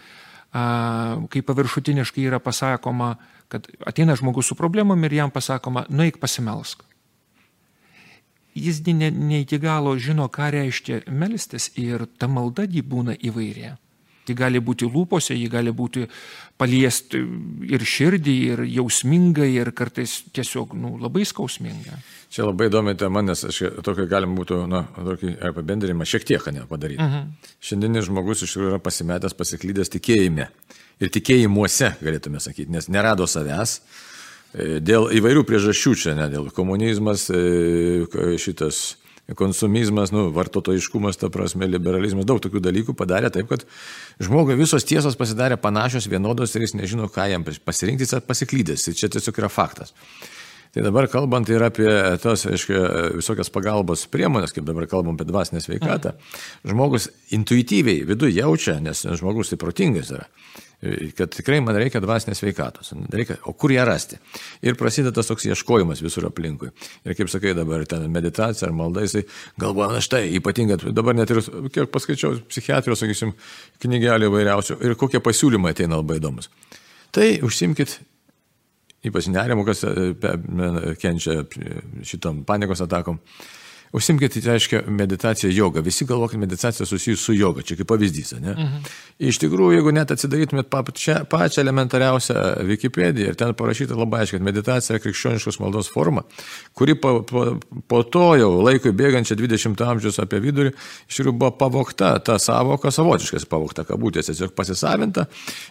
kai 0.52 1.42
paviršutiniškai 1.44 2.24
yra 2.30 2.40
pasakoma, 2.40 3.16
kad 3.52 3.68
ateina 3.86 4.16
žmogus 4.16 4.48
su 4.48 4.56
problemom 4.56 5.04
ir 5.04 5.20
jam 5.20 5.32
pasakoma, 5.34 5.84
nueik 5.92 6.16
pasimelsk 6.22 6.86
jis 8.56 8.82
ne, 8.86 9.10
ne 9.10 9.40
iki 9.44 9.58
galo 9.58 9.96
žino, 9.98 10.28
ką 10.32 10.50
reiškia 10.54 11.02
melstis 11.12 11.70
ir 11.76 12.06
ta 12.18 12.28
malda 12.28 12.64
jį 12.64 12.82
būna 12.82 13.16
įvairi. 13.16 13.74
Ji 14.26 14.34
gali 14.34 14.58
būti 14.58 14.88
lūpose, 14.90 15.36
ji 15.38 15.46
gali 15.46 15.70
būti 15.70 16.08
paliesti 16.58 17.20
ir 17.70 17.84
širdį, 17.86 18.34
ir 18.50 18.62
jausminga, 18.74 19.46
ir 19.46 19.70
kartais 19.70 20.16
tiesiog 20.34 20.74
nu, 20.74 20.96
labai 20.98 21.22
skausminga. 21.28 22.00
Čia 22.34 22.48
labai 22.48 22.66
įdomi 22.66 22.96
tema, 22.98 23.22
nes 23.22 23.44
aš 23.46 23.60
tokį 23.86 24.08
galim 24.10 24.34
būtų, 24.34 24.64
na, 24.70 24.82
tokį 24.96 25.36
apibendrinimą 25.52 26.08
šiek 26.10 26.26
tiek 26.26 26.50
ne 26.50 26.66
padaryti. 26.66 26.98
Uh 26.98 27.06
mhm. 27.06 27.22
-huh. 27.22 27.54
Šiandienis 27.60 28.08
žmogus 28.10 28.42
iš 28.42 28.56
tikrųjų 28.56 28.72
yra 28.74 28.82
pasimetęs, 28.82 29.38
pasiklydęs 29.38 29.94
tikėjime. 29.94 30.48
Ir 30.98 31.08
tikėjimuose, 31.12 31.94
galėtume 32.02 32.40
sakyti, 32.40 32.72
nes 32.72 32.88
nerado 32.88 33.26
savęs, 33.26 33.80
E, 33.80 34.15
dėl 34.54 35.10
įvairių 35.16 35.42
priežasčių 35.48 35.96
čia, 35.98 36.14
ne 36.16 36.28
dėl 36.32 36.48
komunizmas, 36.54 37.26
e, 37.30 38.36
šitas 38.40 38.96
konsumizmas, 39.34 40.12
nu, 40.14 40.28
vartotojiškumas, 40.30 41.18
ta 41.18 41.30
prasme, 41.34 41.66
liberalizmas, 41.66 42.26
daug 42.28 42.38
tokių 42.42 42.62
dalykų 42.62 42.94
padarė 42.94 43.32
taip, 43.34 43.48
kad 43.50 43.64
žmogui 44.22 44.54
visos 44.58 44.86
tiesos 44.86 45.18
pasidarė 45.18 45.58
panašios, 45.58 46.06
vienodos 46.06 46.54
ir 46.54 46.62
jis 46.62 46.76
nežino, 46.78 47.10
ką 47.10 47.26
jam 47.32 47.44
pasirinkti, 47.44 48.06
jis 48.06 48.22
pasiklydęs. 48.26 48.86
Ir 48.86 48.98
čia 48.98 49.10
tiesiog 49.10 49.42
yra 49.42 49.50
faktas. 49.50 49.94
Tai 50.76 50.84
dabar 50.84 51.08
kalbant 51.08 51.48
ir 51.50 51.62
apie 51.64 51.88
tos, 52.22 52.44
aiškiai, 52.46 53.16
visokias 53.16 53.50
pagalbos 53.50 54.04
priemonės, 54.12 54.52
kaip 54.54 54.66
dabar 54.68 54.86
kalbam 54.90 55.16
apie 55.16 55.26
dvasinę 55.26 55.62
sveikatą, 55.64 56.12
žmogus 56.68 57.08
intuityviai 57.34 58.04
viduje 58.06 58.36
jaučia, 58.36 58.76
nes 58.84 59.00
žmogus 59.16 59.50
tai 59.50 59.58
protingas 59.58 60.12
yra 60.12 60.28
kad 61.18 61.32
tikrai 61.34 61.60
man 61.64 61.78
reikia 61.78 62.00
dvasinės 62.04 62.42
veikatos, 62.44 62.92
reikia, 63.12 63.38
o 63.48 63.54
kur 63.58 63.74
ją 63.74 63.84
rasti. 63.88 64.18
Ir 64.66 64.78
prasideda 64.80 65.14
tas 65.16 65.30
toks 65.30 65.46
ieškojimas 65.50 66.02
visur 66.04 66.28
aplinkui. 66.28 66.72
Ir 67.04 67.16
kaip 67.18 67.30
sakai 67.32 67.54
dabar, 67.56 67.84
ten 67.88 68.08
meditacija 68.12 68.68
ar 68.68 68.74
malda, 68.76 69.04
jisai 69.06 69.24
galvoja, 69.60 69.92
na 69.96 70.02
štai, 70.04 70.24
ypatingai, 70.40 70.80
dabar 70.96 71.16
net 71.18 71.32
ir, 71.34 71.42
kiek 71.74 71.92
paskaičiau, 71.94 72.40
psichiatrijos, 72.50 73.04
sakysim, 73.04 73.36
knygelį 73.84 74.32
vairiausių 74.32 74.80
ir 74.86 74.98
kokie 75.00 75.22
pasiūlymai 75.24 75.74
ateina 75.76 76.00
labai 76.00 76.20
įdomus. 76.20 76.50
Tai 77.14 77.30
užsimkit 77.46 77.98
ypač 79.06 79.28
nerimo, 79.30 79.64
kas 79.66 79.84
e, 79.86 80.12
kenčia 81.00 81.44
šitom 82.06 82.44
panikos 82.48 82.82
atakom. 82.84 83.20
Užsimkite, 83.96 84.40
tai 84.40 84.52
reiškia 84.52 84.82
meditacija 84.92 85.50
joga. 85.52 85.80
Visi 85.80 86.04
galvo, 86.04 86.28
kad 86.28 86.40
meditacija 86.40 86.86
susijusi 86.86 87.22
su 87.22 87.32
joga, 87.32 87.62
čia 87.62 87.78
kaip 87.78 87.88
pavyzdys, 87.88 88.34
ne? 88.40 88.52
Mhm. 88.52 88.88
Iš 89.24 89.38
tikrųjų, 89.40 89.78
jeigu 89.78 89.92
net 89.96 90.10
atsidarytumėt 90.12 90.66
pačią, 90.68 91.22
pačią 91.32 91.62
elementariausią 91.62 92.34
Wikipediją 92.68 93.30
ir 93.32 93.38
ten 93.40 93.54
parašyta 93.56 93.96
labai 93.96 94.20
aiškiai, 94.26 94.42
kad 94.42 94.44
meditacija 94.44 94.92
yra 94.92 95.00
krikščioniškos 95.00 95.56
maldos 95.62 95.88
forma, 95.88 96.26
kuri 96.76 96.98
po, 97.00 97.22
po, 97.24 97.46
po 97.88 98.02
to 98.04 98.26
jau 98.36 98.50
laikui 98.66 98.92
bėgančią 98.92 99.38
20 99.40 99.80
amžiaus 99.86 100.20
apie 100.20 100.42
vidurį, 100.44 100.74
iš 101.08 101.22
tikrųjų 101.22 101.32
buvo 101.40 101.54
pavokta, 101.56 102.12
ta 102.20 102.36
savoka 102.42 102.92
savotiškas 102.92 103.48
pavokta, 103.48 103.86
kabutės, 103.88 104.28
tiesiog 104.28 104.52
pasisavinta 104.58 105.24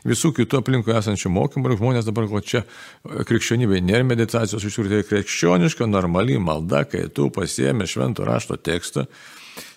visų 0.10 0.34
kitų 0.40 0.64
aplinkų 0.64 0.98
esančių 0.98 1.34
mokymų 1.38 1.76
ir 1.76 1.78
žmonės 1.78 2.10
dabar, 2.10 2.26
ko 2.34 2.42
čia 2.42 2.64
krikščionybė 3.06 3.84
nėra 3.86 4.10
meditacijos, 4.16 4.66
iš 4.66 4.80
tikrųjų 4.80 4.96
tai 4.96 5.10
krikščioniška, 5.12 5.86
normali 5.86 6.42
malda, 6.42 6.88
kai 6.90 7.06
tu 7.14 7.30
pasiemi 7.30 7.86
šventą 7.86 8.15
švento 8.16 8.26
rašto 8.26 8.56
tekstą, 8.58 9.06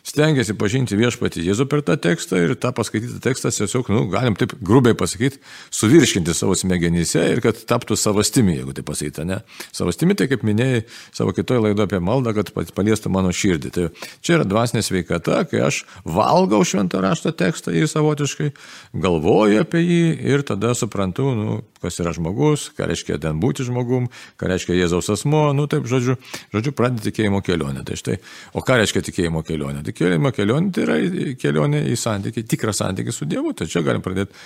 stengiasi 0.08 0.56
pažinti 0.58 0.96
viešpatį 0.98 1.44
Jėzų 1.48 1.66
per 1.70 1.82
tą 1.86 1.96
tekstą 2.00 2.40
ir 2.44 2.54
tą 2.60 2.72
paskaitytą 2.76 3.20
tekstą 3.24 3.52
tiesiog, 3.54 3.90
nu, 3.92 4.04
galim 4.12 4.36
taip 4.38 4.54
grubiai 4.64 4.96
pasakyti, 4.98 5.40
suvirškinti 5.74 6.34
savo 6.36 6.56
smegenyse 6.58 7.24
ir 7.34 7.42
kad 7.44 7.60
taptų 7.68 7.98
savastimi, 7.98 8.56
jeigu 8.58 8.74
tai 8.76 8.84
pasakyta, 8.88 9.26
ne? 9.28 9.40
Savastimi 9.74 10.16
tai, 10.18 10.28
kaip 10.30 10.44
minėjai 10.48 10.84
savo 11.16 11.34
kitoje 11.36 11.66
laidoje 11.66 11.88
apie 11.90 12.00
maldą, 12.04 12.34
kad 12.36 12.52
paliestų 12.76 13.12
mano 13.12 13.32
širdį. 13.34 13.72
Tai 13.74 13.88
čia 14.24 14.38
yra 14.38 14.48
dvasinė 14.48 14.84
sveikata, 14.86 15.42
kai 15.50 15.62
aš 15.68 15.82
valgau 16.08 16.62
šventą 16.66 17.02
rašto 17.04 17.34
tekstą 17.36 17.74
ir 17.76 17.88
savotiškai 17.90 18.52
galvoju 18.96 19.62
apie 19.64 19.84
jį 19.84 20.02
ir 20.32 20.46
tada 20.48 20.74
suprantu, 20.78 21.30
nu, 21.36 21.58
kas 21.82 22.00
yra 22.02 22.12
žmogus, 22.16 22.68
ką 22.76 22.88
reiškia 22.90 23.18
ten 23.22 23.38
būti 23.42 23.66
žmogum, 23.66 24.08
ką 24.40 24.50
reiškia 24.50 24.76
Jėzaus 24.78 25.10
asmo, 25.14 25.48
nu 25.56 25.68
taip, 25.70 25.86
žodžiu, 25.90 26.16
žodžiu 26.54 26.74
pradėti 26.76 27.10
tikėjimo 27.10 27.42
kelionę. 27.46 27.84
Tai 27.86 27.98
štai, 27.98 28.18
o 28.56 28.64
ką 28.64 28.80
reiškia 28.80 29.04
tikėjimo 29.06 29.44
kelionė? 29.46 29.84
Tikėjimo 29.98 30.30
kelionė 30.30 30.70
tai 30.74 30.84
yra 30.86 30.96
kelionė 31.42 31.82
į 31.90 31.98
santykį, 31.98 32.46
tikrą 32.54 32.74
santykį 32.76 33.14
su 33.14 33.26
Dievu, 33.26 33.50
tai 33.58 33.66
čia 33.66 33.82
galim 33.82 34.04
pradėti 34.04 34.38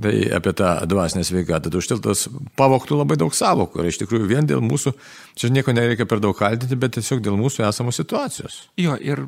Tai 0.00 0.32
apie 0.36 0.52
tą 0.52 0.86
dvasinę 0.86 1.24
sveikatą. 1.26 1.70
Tai 1.70 1.80
užtiltas 1.82 2.28
pavoktų 2.56 3.00
labai 3.00 3.16
daug 3.20 3.34
savokų 3.34 3.82
ir 3.82 3.90
iš 3.90 3.98
tikrųjų 4.00 4.28
vien 4.30 4.46
dėl 4.48 4.62
mūsų, 4.64 4.92
čia 5.36 5.50
nieko 5.52 5.74
nereikia 5.76 6.06
per 6.08 6.22
daug 6.22 6.36
kaltinti, 6.38 6.78
bet 6.78 6.94
tiesiog 6.96 7.20
dėl 7.24 7.36
mūsų 7.40 7.66
esamos 7.66 7.98
situacijos. 8.00 8.60
Jo, 8.80 8.94
ir 8.96 9.24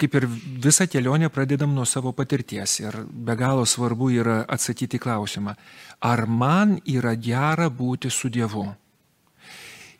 kaip 0.00 0.16
ir 0.18 0.26
visą 0.64 0.88
kelionę 0.90 1.30
pradedam 1.30 1.76
nuo 1.76 1.84
savo 1.86 2.14
patirties 2.16 2.78
ir 2.80 2.96
be 3.06 3.36
galo 3.36 3.68
svarbu 3.68 4.10
yra 4.16 4.40
atsakyti 4.48 4.98
klausimą, 4.98 5.54
ar 6.00 6.26
man 6.26 6.78
yra 6.88 7.14
gera 7.14 7.68
būti 7.70 8.10
su 8.10 8.32
Dievu. 8.32 8.66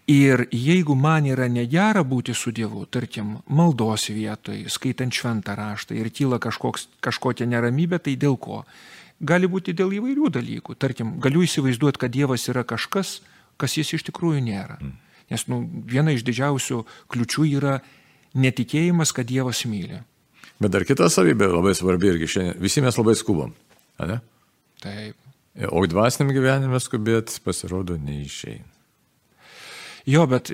Ir 0.07 0.45
jeigu 0.55 0.95
man 0.95 1.27
yra 1.27 1.49
negera 1.51 2.05
būti 2.07 2.35
su 2.35 2.53
Dievu, 2.55 2.85
tarkim, 2.87 3.41
maldos 3.51 4.07
vietoj, 4.15 4.69
skaitant 4.71 5.11
šventą 5.11 5.57
raštą 5.59 5.97
ir 5.99 6.13
kyla 6.15 6.39
kažkoks, 6.39 6.87
kažkokia 7.03 7.49
neramybė, 7.51 7.99
tai 7.99 8.15
dėl 8.15 8.39
ko? 8.39 8.63
gali 9.21 9.49
būti 9.49 9.75
dėl 9.77 9.95
įvairių 9.97 10.31
dalykų. 10.33 10.77
Tarkim, 10.79 11.17
galiu 11.23 11.45
įsivaizduoti, 11.47 12.01
kad 12.01 12.13
Dievas 12.13 12.47
yra 12.53 12.65
kažkas, 12.69 13.21
kas 13.61 13.77
jis 13.79 13.95
iš 13.97 14.07
tikrųjų 14.11 14.43
nėra. 14.45 14.79
Mm. 14.81 14.97
Nes 15.33 15.47
nu, 15.51 15.63
viena 15.89 16.15
iš 16.15 16.25
didžiausių 16.27 16.83
kliučių 17.11 17.47
yra 17.57 17.81
netikėjimas, 18.37 19.15
kad 19.17 19.29
Dievas 19.29 19.65
myli. 19.69 20.03
Bet 20.61 20.73
dar 20.73 20.87
kita 20.89 21.09
savybė 21.13 21.49
labai 21.51 21.75
svarbi 21.77 22.13
irgi 22.13 22.31
šiandien. 22.37 22.61
Visi 22.63 22.85
mes 22.85 22.97
labai 22.97 23.17
skubam. 23.19 23.53
Ne? 24.01 24.21
Taip. 24.85 25.17
O 25.73 25.83
dvasiniam 25.89 26.33
gyvenime 26.37 26.81
skubėti 26.81 27.41
pasirodo 27.45 27.97
neišeina. 28.01 28.75
Jo, 30.07 30.23
bet 30.31 30.53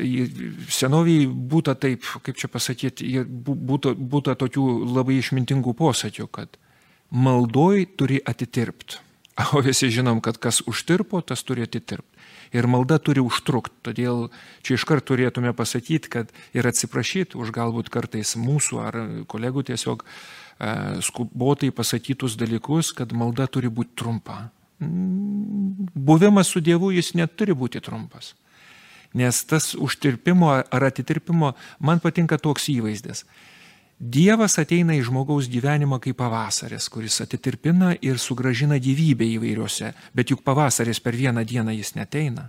senoviai 0.73 1.27
būtų 1.29 1.75
taip, 1.77 2.07
kaip 2.25 2.39
čia 2.41 2.49
pasakyti, 2.49 3.09
būtų, 3.29 3.95
būtų 4.01 4.37
tokių 4.41 4.67
labai 4.89 5.19
išmintingų 5.21 5.75
posakių, 5.77 6.29
kad 6.33 6.57
maldoj 7.13 7.85
turi 8.01 8.21
atitirpti. 8.25 9.03
O 9.57 9.63
visi 9.65 9.89
žinom, 9.93 10.21
kad 10.21 10.37
kas 10.41 10.61
užtirpo, 10.69 11.21
tas 11.25 11.41
turi 11.45 11.65
atitirpti. 11.65 12.09
Ir 12.53 12.69
malda 12.69 12.99
turi 13.01 13.23
užtrukti. 13.25 13.75
Todėl 13.89 14.27
čia 14.61 14.77
iškart 14.77 15.07
turėtume 15.09 15.55
pasakyti, 15.57 16.11
kad 16.13 16.33
ir 16.53 16.69
atsiprašyti 16.69 17.39
už 17.41 17.53
galbūt 17.57 17.89
kartais 17.93 18.35
mūsų 18.37 18.81
ar 18.85 18.99
kolegų 19.33 19.65
tiesiog 19.73 20.05
e, 20.05 20.09
skubotai 21.01 21.73
pasakytus 21.73 22.37
dalykus, 22.37 22.93
kad 22.93 23.17
malda 23.17 23.49
turi 23.49 23.73
būti 23.73 23.97
trumpa. 23.97 24.51
Mm, 24.85 25.89
buvimas 25.97 26.53
su 26.53 26.61
Dievu 26.61 26.93
jis 26.93 27.15
neturi 27.17 27.57
būti 27.57 27.81
trumpas. 27.81 28.35
Nes 29.15 29.43
tas 29.45 29.73
užtirpimo 29.75 30.51
ar 30.53 30.85
atitirpimo 30.89 31.53
man 31.81 32.01
patinka 32.01 32.39
toks 32.39 32.71
įvaizdis. 32.73 33.27
Dievas 34.03 34.57
ateina 34.59 34.97
į 34.99 35.05
žmogaus 35.07 35.47
gyvenimą 35.53 36.01
kaip 36.03 36.17
pavasaris, 36.19 36.89
kuris 36.91 37.21
atitirpina 37.23 37.93
ir 38.03 38.19
sugražina 38.19 38.81
gyvybę 38.83 39.29
įvairiuose, 39.37 39.93
bet 40.11 40.33
juk 40.33 40.43
pavasaris 40.43 40.99
per 40.99 41.15
vieną 41.15 41.45
dieną 41.47 41.77
jis 41.77 41.95
neteina. 41.95 42.49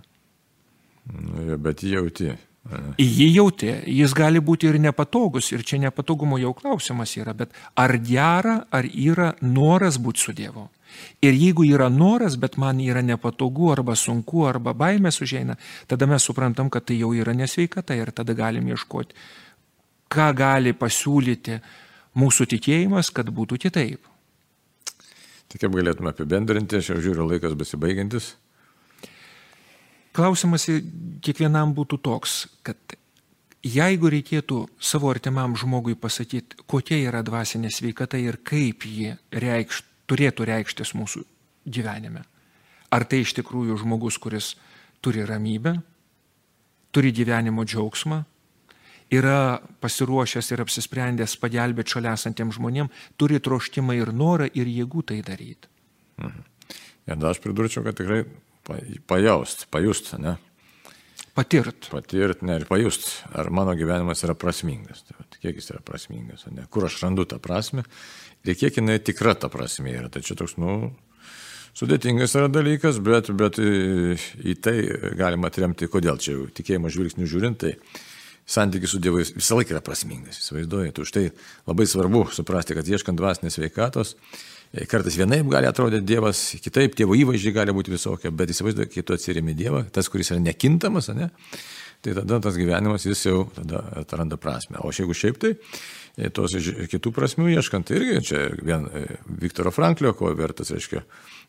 Nu, 1.12 1.58
bet 1.58 1.84
jauti. 1.86 2.32
Jį 2.64 3.26
jauti, 3.34 3.68
jis 3.92 4.14
gali 4.16 4.40
būti 4.40 4.70
ir 4.70 4.78
nepatogus, 4.80 5.50
ir 5.52 5.64
čia 5.68 5.76
nepatogumo 5.82 6.38
jau 6.40 6.54
klausimas 6.56 7.12
yra, 7.18 7.34
bet 7.36 7.52
ar 7.76 7.92
gera, 8.00 8.62
ar 8.72 8.88
yra 8.88 9.34
noras 9.42 9.98
būti 10.00 10.22
su 10.22 10.32
Dievu. 10.32 10.64
Ir 11.20 11.34
jeigu 11.36 11.66
yra 11.66 11.90
noras, 11.92 12.38
bet 12.40 12.56
man 12.56 12.80
yra 12.80 13.02
nepatogu, 13.04 13.68
arba 13.74 13.96
sunku, 13.98 14.46
arba 14.48 14.72
baimės 14.72 15.20
užeina, 15.20 15.58
tada 15.90 16.08
mes 16.08 16.24
suprantam, 16.24 16.70
kad 16.70 16.86
tai 16.88 16.96
jau 17.02 17.12
yra 17.12 17.34
nesveikata 17.36 17.98
ir 17.98 18.14
tada 18.16 18.32
galim 18.38 18.70
ieškoti, 18.72 19.18
ką 20.08 20.30
gali 20.38 20.72
pasiūlyti 20.72 21.58
mūsų 22.16 22.48
tikėjimas, 22.54 23.10
kad 23.12 23.28
būtų 23.28 23.60
kitaip. 23.66 24.08
Tai 25.50 25.60
kaip 25.60 25.76
galėtume 25.76 26.14
apibendrinti, 26.14 26.80
aš 26.80 26.94
jau 26.94 27.02
žiūriu 27.02 27.28
laikas 27.28 27.58
besibaigiantis. 27.58 28.32
Klausimas 30.14 30.68
kiekvienam 31.24 31.72
būtų 31.74 31.98
toks, 32.04 32.44
kad 32.62 32.78
jeigu 33.64 34.10
reikėtų 34.12 34.60
savo 34.78 35.10
artimam 35.10 35.56
žmogui 35.58 35.96
pasakyti, 35.98 36.60
kokia 36.70 37.00
yra 37.08 37.24
dvasinė 37.26 37.72
sveikata 37.72 38.20
ir 38.20 38.38
kaip 38.46 38.86
ji 38.86 39.14
reikš, 39.32 39.82
turėtų 40.06 40.46
reikštis 40.50 40.94
mūsų 40.94 41.24
gyvenime. 41.66 42.22
Ar 42.94 43.06
tai 43.08 43.24
iš 43.24 43.34
tikrųjų 43.40 43.80
žmogus, 43.82 44.20
kuris 44.22 44.52
turi 45.02 45.24
ramybę, 45.26 45.74
turi 46.94 47.10
gyvenimo 47.10 47.64
džiaugsmą, 47.66 48.20
yra 49.14 49.58
pasiruošęs 49.82 50.52
ir 50.54 50.62
apsisprendęs 50.64 51.36
pagelbėti 51.42 51.96
šalia 51.96 52.14
esantiems 52.14 52.58
žmonėms, 52.60 53.04
turi 53.18 53.40
troškimą 53.42 53.96
ir 53.98 54.12
norą 54.14 54.46
ir 54.52 54.70
jėgų 54.70 55.08
tai 55.10 55.20
daryti. 55.26 55.70
Mhm. 56.22 56.50
Ir 57.04 57.18
dar 57.20 57.34
aš 57.34 57.42
pridurčiau, 57.44 57.82
kad 57.84 57.98
tikrai 57.98 58.22
pajaust, 59.10 59.66
pajust, 59.74 60.12
ne? 60.22 60.36
Patirt. 61.34 61.88
Patirt, 61.90 62.44
ne, 62.46 62.60
ir 62.60 62.68
pajust, 62.68 63.08
ar 63.34 63.50
mano 63.50 63.74
gyvenimas 63.74 64.22
yra 64.22 64.36
prasmingas. 64.38 65.02
Tai, 65.08 65.24
kiek 65.40 65.58
jis 65.58 65.72
yra 65.74 65.80
prasmingas, 65.82 66.46
ne? 66.54 66.68
Kur 66.70 66.86
aš 66.86 67.00
randu 67.02 67.26
tą 67.26 67.40
prasme 67.42 67.82
ir 68.44 68.58
kiek 68.58 68.78
jinai 68.78 69.00
tikra 69.02 69.34
ta 69.34 69.50
prasme 69.50 69.92
yra. 69.94 70.10
Tai 70.12 70.22
čia 70.24 70.36
toks, 70.38 70.56
nu, 70.62 70.92
sudėtingas 71.74 72.36
yra 72.38 72.50
dalykas, 72.52 73.00
bet, 73.04 73.32
bet 73.34 73.58
į, 73.58 74.56
tai 74.62 74.76
galima 75.18 75.50
atremti, 75.50 75.90
kodėl 75.90 76.20
čia 76.22 76.38
tikėjimo 76.54 76.92
žvilgsnių 76.92 77.28
žiūrint, 77.30 77.64
tai 77.64 77.74
santykis 78.46 78.94
su 78.94 79.00
Dievu 79.02 79.22
visą 79.24 79.58
laiką 79.58 79.74
yra 79.74 79.82
prasmingas, 79.84 80.38
įsivaizduojate. 80.42 81.02
Už 81.02 81.14
tai 81.16 81.24
labai 81.66 81.88
svarbu 81.88 82.26
suprasti, 82.36 82.76
kad 82.76 82.88
ieškant 82.88 83.18
dvasinės 83.18 83.58
veikatos, 83.62 84.14
Kartais 84.90 85.14
vienaip 85.14 85.46
gali 85.52 85.68
atrodyti 85.70 86.06
Dievas, 86.08 86.40
kitaip 86.62 86.96
tėvo 86.98 87.14
įvaizdžiai 87.14 87.54
gali 87.54 87.74
būti 87.74 87.92
visokie, 87.94 88.32
bet 88.34 88.50
įsivaizduoju, 88.50 88.90
kai 88.90 89.04
tu 89.06 89.14
atsirimi 89.14 89.54
Dievą, 89.54 89.84
tas, 89.94 90.08
kuris 90.10 90.32
yra 90.34 90.40
nekintamas, 90.42 91.12
ne, 91.14 91.28
tai 92.02 92.16
tada 92.16 92.40
tas 92.42 92.58
gyvenimas 92.58 93.06
jis 93.06 93.22
jau 93.28 93.44
tada 93.54 93.84
atranda 94.02 94.38
prasme. 94.40 94.80
O 94.82 94.90
jeigu 94.90 95.14
šiaip 95.14 95.38
tai, 95.44 95.52
e, 96.18 96.32
tos 96.34 96.56
kitų 96.90 97.14
prasmių 97.14 97.52
ieškant, 97.54 97.86
tai 97.86 98.00
irgi 98.00 98.18
čia 98.32 98.42
vien 98.58 98.88
e, 98.90 99.04
Viktoro 99.44 99.70
Franklio, 99.74 100.10
ko 100.18 100.32
vertas, 100.34 100.74
reiškia, 100.74 101.04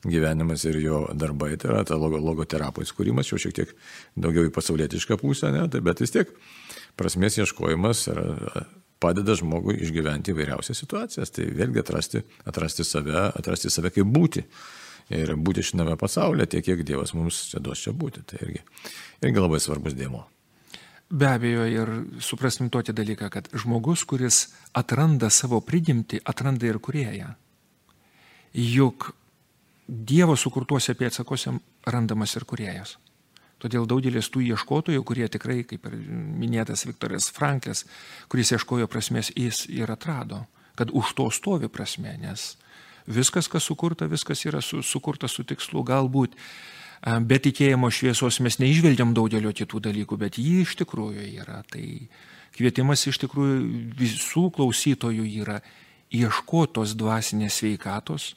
gyvenimas 0.05 0.67
ir 0.69 0.77
jo 0.83 1.01
darbai, 1.17 1.55
tai 1.57 1.73
yra 1.73 1.83
ta 1.87 1.97
logo, 1.97 2.21
logoterapijos 2.21 2.93
kūrimas, 2.93 3.33
jau 3.33 3.41
šiek 3.41 3.57
tiek 3.57 3.75
daugiau 4.13 4.45
į 4.45 4.53
pasaulietišką 4.53 5.17
pusę, 5.23 5.49
ne, 5.55 5.65
tai 5.73 5.81
bet 5.85 6.05
vis 6.05 6.13
tiek 6.13 6.29
prasmės 6.99 7.41
ieškojimas 7.41 8.05
yra 8.13 8.29
padeda 8.99 9.35
žmogui 9.37 9.77
išgyventi 9.83 10.33
įvairiausias 10.33 10.79
situacijas. 10.81 11.33
Tai 11.35 11.47
vėlgi 11.57 11.81
atrasti, 11.81 12.23
atrasti, 12.47 12.85
save, 12.87 13.27
atrasti 13.35 13.71
save 13.73 13.91
kaip 13.95 14.09
būti. 14.09 14.45
Ir 15.15 15.35
būti 15.37 15.61
šitame 15.65 15.93
pasaulyje 16.01 16.47
tiek, 16.55 16.65
kiek 16.65 16.81
Dievas 16.87 17.13
mums 17.13 17.43
čia 17.51 17.61
duos 17.61 17.83
čia 17.83 17.93
būti. 17.93 18.23
Tai 18.25 18.39
irgi, 18.41 18.63
irgi 19.21 19.43
labai 19.43 19.59
svarbus 19.61 19.97
dėmo. 19.97 20.23
Be 21.05 21.27
abejo, 21.29 21.67
ir 21.69 21.91
suprastum 22.25 22.71
tokį 22.73 22.95
dalyką, 22.97 23.29
kad 23.29 23.51
žmogus, 23.53 24.01
kuris 24.09 24.47
atranda 24.73 25.29
savo 25.29 25.59
prigimtį, 25.61 26.23
atranda 26.25 26.65
ir 26.65 26.81
kurėją. 26.81 27.35
Juk 28.55 29.11
Dievo 29.85 30.33
sukurtuose 30.33 30.95
pėtsakose 30.97 31.51
randamas 31.85 32.31
ir 32.39 32.45
kurėjas. 32.49 32.95
Todėl 33.65 33.87
daugelis 33.89 34.27
tų 34.29 34.43
ieškotojų, 34.51 35.01
kurie 35.01 35.25
tikrai, 35.31 35.63
kaip 35.65 35.87
ir 35.89 35.95
minėtas 35.97 36.85
Viktoras 36.85 37.31
Franklis, 37.33 37.81
kuris 38.29 38.53
ieškojo 38.53 38.85
prasmės, 38.85 39.31
jis 39.33 39.63
ir 39.73 39.89
atrado, 39.89 40.43
kad 40.77 40.93
už 40.93 41.15
to 41.17 41.25
stovi 41.33 41.65
prasme, 41.73 42.13
nes 42.21 42.51
viskas, 43.09 43.49
kas 43.49 43.65
sukurta, 43.65 44.05
viskas 44.11 44.45
yra 44.45 44.61
su, 44.61 44.83
sukurta 44.85 45.25
su 45.31 45.47
tikslu. 45.49 45.81
Galbūt 45.87 46.37
be 47.25 47.41
tikėjimo 47.41 47.89
šviesos 47.89 48.37
mes 48.45 48.59
neižvelgiam 48.61 49.17
daugelio 49.17 49.49
kitų 49.49 49.81
dalykų, 49.89 50.21
bet 50.21 50.37
jį 50.37 50.61
iš 50.61 50.77
tikrųjų 50.83 51.25
yra. 51.41 51.63
Tai 51.65 51.85
kvietimas 52.53 53.07
iš 53.09 53.23
tikrųjų 53.25 53.59
visų 53.97 54.49
klausytojų 54.53 55.25
yra 55.41 55.57
ieškotos 56.13 56.93
dvasinės 57.01 57.63
sveikatos 57.63 58.35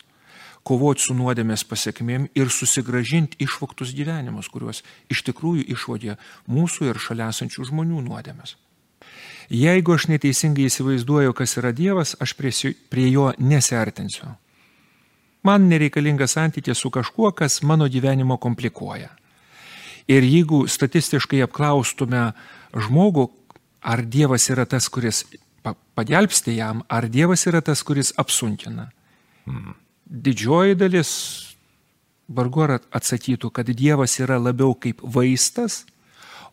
kovoti 0.69 1.07
su 1.07 1.17
nuodėmės 1.17 1.65
pasiekmėm 1.69 2.29
ir 2.37 2.51
susigražinti 2.53 3.41
išvoktus 3.45 3.95
gyvenimus, 3.97 4.51
kuriuos 4.53 4.83
iš 5.13 5.25
tikrųjų 5.31 5.65
išvodė 5.75 6.19
mūsų 6.51 6.91
ir 6.91 7.01
šalia 7.01 7.31
esančių 7.33 7.71
žmonių 7.71 8.03
nuodėmės. 8.05 8.57
Jeigu 9.49 9.95
aš 9.95 10.11
neteisingai 10.13 10.67
įsivaizduoju, 10.69 11.33
kas 11.33 11.57
yra 11.57 11.73
Dievas, 11.73 12.13
aš 12.21 12.35
prie, 12.37 12.53
prie 12.93 13.07
jo 13.09 13.31
nesertinsiu. 13.41 14.35
Man 15.47 15.71
nereikalingas 15.71 16.35
santykis 16.37 16.83
su 16.83 16.91
kažkuo, 16.93 17.31
kas 17.33 17.63
mano 17.63 17.89
gyvenimo 17.89 18.37
komplikuoja. 18.37 19.09
Ir 20.09 20.25
jeigu 20.25 20.67
statistiškai 20.69 21.41
apklaustume 21.47 22.27
žmogų, 22.77 23.29
ar 23.81 24.05
Dievas 24.05 24.51
yra 24.53 24.69
tas, 24.69 24.91
kuris 24.93 25.25
pagelbsti 25.97 26.59
jam, 26.59 26.85
ar 26.89 27.09
Dievas 27.09 27.47
yra 27.49 27.65
tas, 27.65 27.81
kuris 27.87 28.13
apsunkina. 28.21 28.91
Hmm 29.49 29.77
didžioji 30.09 30.77
dalis 30.79 31.11
vargu 32.29 32.65
ar 32.67 32.77
atsakytų, 32.79 33.51
kad 33.53 33.69
Dievas 33.73 34.19
yra 34.21 34.39
labiau 34.41 34.75
kaip 34.77 35.01
vaistas, 35.03 35.85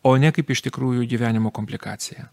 o 0.03 0.15
ne 0.17 0.31
kaip 0.31 0.51
iš 0.51 0.63
tikrųjų 0.67 1.07
gyvenimo 1.09 1.51
komplikacija. 1.55 2.29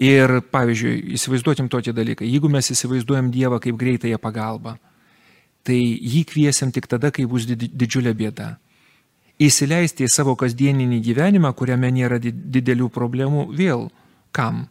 Ir 0.00 0.40
pavyzdžiui, 0.52 1.16
įsivaizduotim 1.16 1.68
tokį 1.72 1.92
dalyką, 1.96 2.24
jeigu 2.24 2.48
mes 2.52 2.70
įsivaizduojam 2.72 3.30
Dievą 3.34 3.58
kaip 3.60 3.76
greitąją 3.80 4.20
pagalbą, 4.22 4.76
tai 5.66 5.76
jį 5.76 6.24
kviesim 6.30 6.72
tik 6.72 6.88
tada, 6.88 7.10
kai 7.12 7.26
bus 7.28 7.44
didžiulė 7.48 8.14
bėda. 8.16 8.54
Įsileisti 9.40 10.04
į 10.04 10.12
savo 10.12 10.36
kasdieninį 10.40 11.00
gyvenimą, 11.04 11.52
kuriame 11.56 11.90
nėra 11.92 12.20
didelių 12.20 12.88
problemų, 12.92 13.46
vėl 13.56 13.88
kam? 14.36 14.68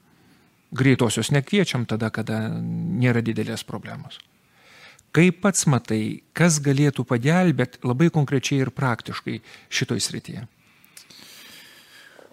Greitosios 0.70 1.32
nekviečiam 1.34 1.88
tada, 1.90 2.12
kada 2.14 2.44
nėra 2.54 3.24
didelės 3.26 3.66
problemos. 3.66 4.20
Kaip 5.16 5.40
pats 5.42 5.66
matai, 5.70 6.22
kas 6.38 6.60
galėtų 6.62 7.06
pagelbėti 7.10 7.82
labai 7.88 8.12
konkrečiai 8.14 8.62
ir 8.66 8.74
praktiškai 8.76 9.40
šitoj 9.74 10.04
srityje? 10.06 10.44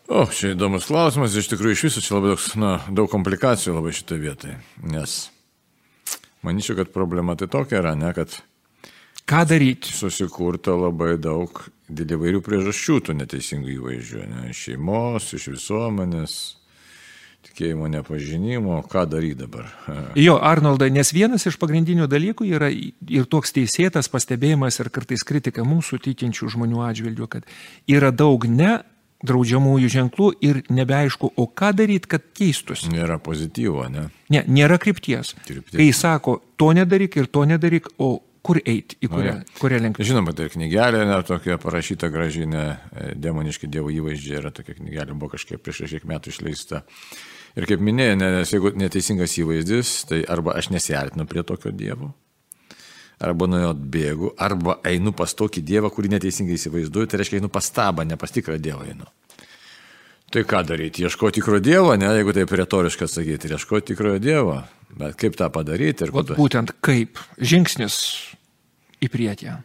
O, 0.07 0.27
čia 0.31 0.53
įdomus 0.53 0.87
klausimas, 0.87 1.35
iš 1.35 1.49
tikrųjų 1.51 1.75
iš 1.75 1.87
viso 1.89 2.03
čia 2.05 2.19
labai 2.19 2.35
daug, 2.35 2.43
na, 2.63 2.75
daug 2.95 3.09
komplikacijų 3.11 3.79
labai 3.79 3.95
šitoje 3.97 4.23
vietoje, 4.23 4.59
nes 4.87 5.17
manyčiau, 6.47 6.77
kad 6.79 6.93
problema 6.95 7.35
tai 7.35 7.49
tokia 7.51 7.81
yra, 7.81 7.97
ne, 7.99 8.13
kad 8.15 8.37
Ką 9.27 9.43
daryti? 9.43 9.91
Susikurta 9.91 10.77
labai 10.79 11.17
daug 11.19 11.65
dėl 11.91 12.13
įvairių 12.15 12.41
priežasčių 12.47 13.01
tų 13.09 13.17
neteisingų 13.19 13.73
įvaizdžių, 13.73 14.21
ne, 14.31 14.43
iš 14.53 14.61
šeimos, 14.69 15.33
iš 15.35 15.49
visuomenės, 15.51 16.35
tikėjimo 17.47 17.89
nepažinimo, 17.93 18.81
ką 18.91 19.07
daryti 19.11 19.41
dabar. 19.45 19.71
Jo, 20.27 20.39
Arnoldai, 20.43 20.91
nes 20.95 21.13
vienas 21.15 21.47
iš 21.49 21.59
pagrindinių 21.61 22.09
dalykų 22.11 22.49
yra 22.49 22.71
ir 22.73 23.31
toks 23.31 23.55
teisėtas 23.57 24.11
pastebėjimas 24.13 24.81
ir 24.83 24.91
kartais 24.95 25.25
kritika 25.27 25.65
mūsų 25.67 26.01
tikinčių 26.09 26.51
žmonių 26.57 26.85
atžvilgiu, 26.89 27.31
kad 27.31 27.49
yra 27.91 28.13
daug 28.15 28.47
ne 28.51 28.79
draudžiamųjų 29.27 29.91
ženklų 29.93 30.29
ir 30.45 30.61
nebeaišku, 30.73 31.33
o 31.41 31.47
ką 31.49 31.73
daryti, 31.77 32.11
kad 32.17 32.25
keistųsi. 32.37 32.91
Nėra 32.93 33.19
pozityvo, 33.23 33.87
ne? 33.93 34.09
Ne, 34.33 34.43
nėra 34.45 34.79
krypties. 34.83 35.35
krypties. 35.47 35.79
Kai 35.79 35.89
sako, 35.97 36.39
to 36.61 36.73
nedaryk 36.77 37.17
ir 37.17 37.31
to 37.33 37.47
nedaryk, 37.49 37.89
o 37.99 38.19
kur 38.47 38.61
eiti, 38.63 38.99
į 39.03 39.11
kurią, 39.11 39.33
no, 39.41 39.55
kurią 39.59 39.81
linkmę. 39.83 40.07
Žinoma, 40.07 40.35
tai 40.39 40.47
knygelė, 40.53 41.03
ne, 41.09 41.17
tokia 41.27 41.57
parašyta 41.63 42.11
gražinė, 42.15 42.67
demoniški 43.19 43.71
dievo 43.71 43.91
įvaizdžiai, 43.95 44.39
yra 44.43 44.53
tokia 44.55 44.77
knygelė, 44.79 45.17
buvo 45.17 45.35
kažkiek 45.35 45.63
prieš 45.63 45.83
kažkiek 45.85 46.07
metų 46.07 46.35
išleista. 46.35 46.85
Ir 47.57 47.67
kaip 47.67 47.83
minėjau, 47.83 48.21
nes 48.21 48.53
jeigu 48.53 48.75
neteisingas 48.77 49.35
įvaizdis, 49.41 49.97
tai 50.11 50.21
arba 50.29 50.55
aš 50.61 50.71
nesiartinu 50.75 51.25
prie 51.29 51.43
tokio 51.47 51.73
Dievo, 51.73 52.11
arba 53.25 53.49
nuo 53.49 53.63
jo 53.63 53.71
atbėgu, 53.73 54.35
arba 54.37 54.77
einu 54.87 55.15
pas 55.17 55.33
tokį 55.33 55.65
Dievą, 55.65 55.91
kurį 55.95 56.13
neteisingai 56.19 56.59
įsivaizduoju, 56.61 57.09
tai 57.09 57.23
reiškia 57.23 57.41
einu 57.41 57.49
pas 57.53 57.71
tabą, 57.73 58.05
ne 58.05 58.21
pas 58.21 58.35
tikrą 58.35 58.61
Dievą 58.61 58.85
einu. 58.91 59.09
Tai 60.31 60.43
ką 60.43 60.63
daryti? 60.67 61.05
Ieškoti 61.07 61.41
tikro 61.41 61.63
Dievo, 61.63 61.95
ne, 61.97 62.11
jeigu 62.19 62.35
taip 62.37 62.53
retoriškai 62.61 63.09
sakyti, 63.09 63.49
ieškoti 63.57 63.95
tikrojo 63.95 64.21
Dievo. 64.21 64.59
Bet 64.97 65.17
kaip 65.21 65.37
tą 65.39 65.49
padaryti? 65.53 66.07
Ir 66.07 66.13
Vat 66.15 66.35
būtent 66.39 66.73
kaip 66.85 67.21
žingsnis 67.39 67.97
į 69.03 69.11
priekį. 69.13 69.57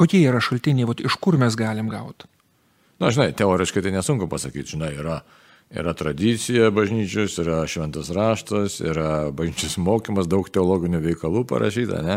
Kokie 0.00 0.22
yra 0.24 0.40
šaltiniai, 0.42 0.88
vat, 0.88 1.02
iš 1.04 1.16
kur 1.20 1.36
mes 1.40 1.56
galim 1.58 1.90
gauti? 1.92 2.28
Na, 3.00 3.10
žinai, 3.12 3.30
teoriškai 3.36 3.82
tai 3.84 3.92
nesunku 3.94 4.28
pasakyti, 4.30 4.76
žinai, 4.76 4.92
yra 4.96 5.20
Yra 5.70 5.92
tradicija 5.94 6.66
bažnyčios, 6.74 7.36
yra 7.38 7.60
šventas 7.70 8.08
raštas, 8.10 8.80
yra 8.82 9.28
bažnyčios 9.30 9.76
mokymas, 9.78 10.26
daug 10.26 10.48
teologinių 10.50 10.98
veikalų 11.04 11.44
parašyta, 11.46 12.00
ne? 12.02 12.16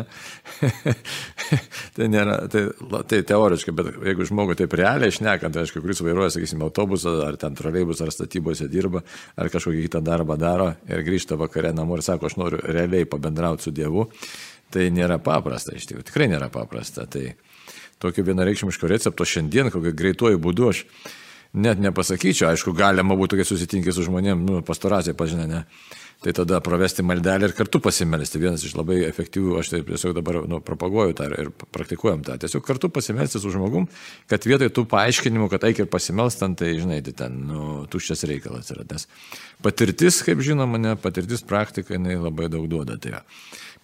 tai 1.95 2.07
nėra, 2.09 2.39
tai, 2.49 2.63
tai 3.11 3.19
teoriškai, 3.29 3.75
bet 3.77 3.91
jeigu 4.09 4.25
žmogui 4.25 4.57
taip 4.57 4.73
realiai 4.79 5.13
šnekant, 5.13 5.53
tai 5.53 5.67
aišku, 5.67 5.83
kuris 5.85 6.01
vairuoja, 6.01 6.31
sakysim, 6.33 6.63
autobusą, 6.65 7.13
ar 7.27 7.37
ten 7.37 7.53
troleibus, 7.59 8.01
ar 8.01 8.09
statybose 8.15 8.65
dirba, 8.73 9.03
ar 9.37 9.53
kažkokį 9.53 9.85
kitą 9.85 10.01
darbą 10.01 10.39
daro 10.41 10.71
ir 10.89 11.05
grįžta 11.05 11.37
vakare 11.37 11.75
namo 11.77 12.01
ir 12.01 12.05
sako, 12.09 12.33
aš 12.33 12.39
noriu 12.41 12.63
realiai 12.65 13.05
pabendrauti 13.05 13.69
su 13.69 13.75
Dievu, 13.77 14.07
tai 14.73 14.89
nėra 14.93 15.19
paprasta, 15.23 15.75
iš 15.77 15.88
tikrųjų, 15.89 16.07
tikrai 16.09 16.29
nėra 16.31 16.49
paprasta. 16.53 17.05
Tai 17.09 17.33
tokio 18.03 18.25
vienareikšmiško 18.27 18.89
recepto 18.91 19.27
šiandien, 19.27 19.71
kokio 19.73 19.93
greituoju 19.95 20.41
būdu 20.41 20.71
aš 20.71 20.86
net 21.53 21.81
nepasakyčiau, 21.81 22.49
aišku, 22.49 22.73
galima 22.77 23.15
būtų, 23.17 23.38
kai 23.39 23.45
susitinkė 23.45 23.93
su 23.93 24.07
žmonėm, 24.07 24.41
nu, 24.47 24.63
pastoracija 24.65 25.13
pažinė, 25.17 25.45
ne. 25.49 25.62
Tai 26.23 26.31
tada 26.31 26.62
pravesti 26.63 27.03
maldelę 27.03 27.49
ir 27.49 27.53
kartu 27.57 27.81
pasimelsti. 27.83 28.39
Vienas 28.39 28.62
iš 28.63 28.77
labai 28.77 29.01
efektyvių, 29.09 29.57
aš 29.59 29.73
taip 29.73 29.89
tiesiog 29.89 30.13
dabar 30.15 30.38
nu, 30.47 30.62
propaguoju 30.63 31.17
tą 31.19 31.27
ir 31.36 31.49
praktikuojam 31.75 32.21
tą. 32.23 32.38
Tiesiog 32.39 32.63
kartu 32.63 32.88
pasimelsti 32.95 33.41
su 33.43 33.51
žmogum, 33.51 33.89
kad 34.31 34.47
vietoj 34.47 34.71
tų 34.71 34.86
paaiškinimų, 34.93 35.49
kad 35.51 35.67
eik 35.67 35.83
ir 35.83 35.89
pasimelstant, 35.91 36.55
tai 36.62 36.77
žinai, 36.79 37.01
tai 37.03 37.12
ten 37.25 37.36
nu, 37.49 37.65
tuščias 37.91 38.23
reikalas 38.29 38.71
yra. 38.71 38.88
Nes 38.88 39.09
patirtis, 39.67 40.21
kaip 40.23 40.39
žinoma, 40.47 40.79
ne, 40.79 40.95
patirtis 40.95 41.43
praktika, 41.43 41.97
jinai 41.97 42.15
labai 42.21 42.47
daug 42.53 42.71
duoda. 42.71 42.95
Tai. 43.03 43.19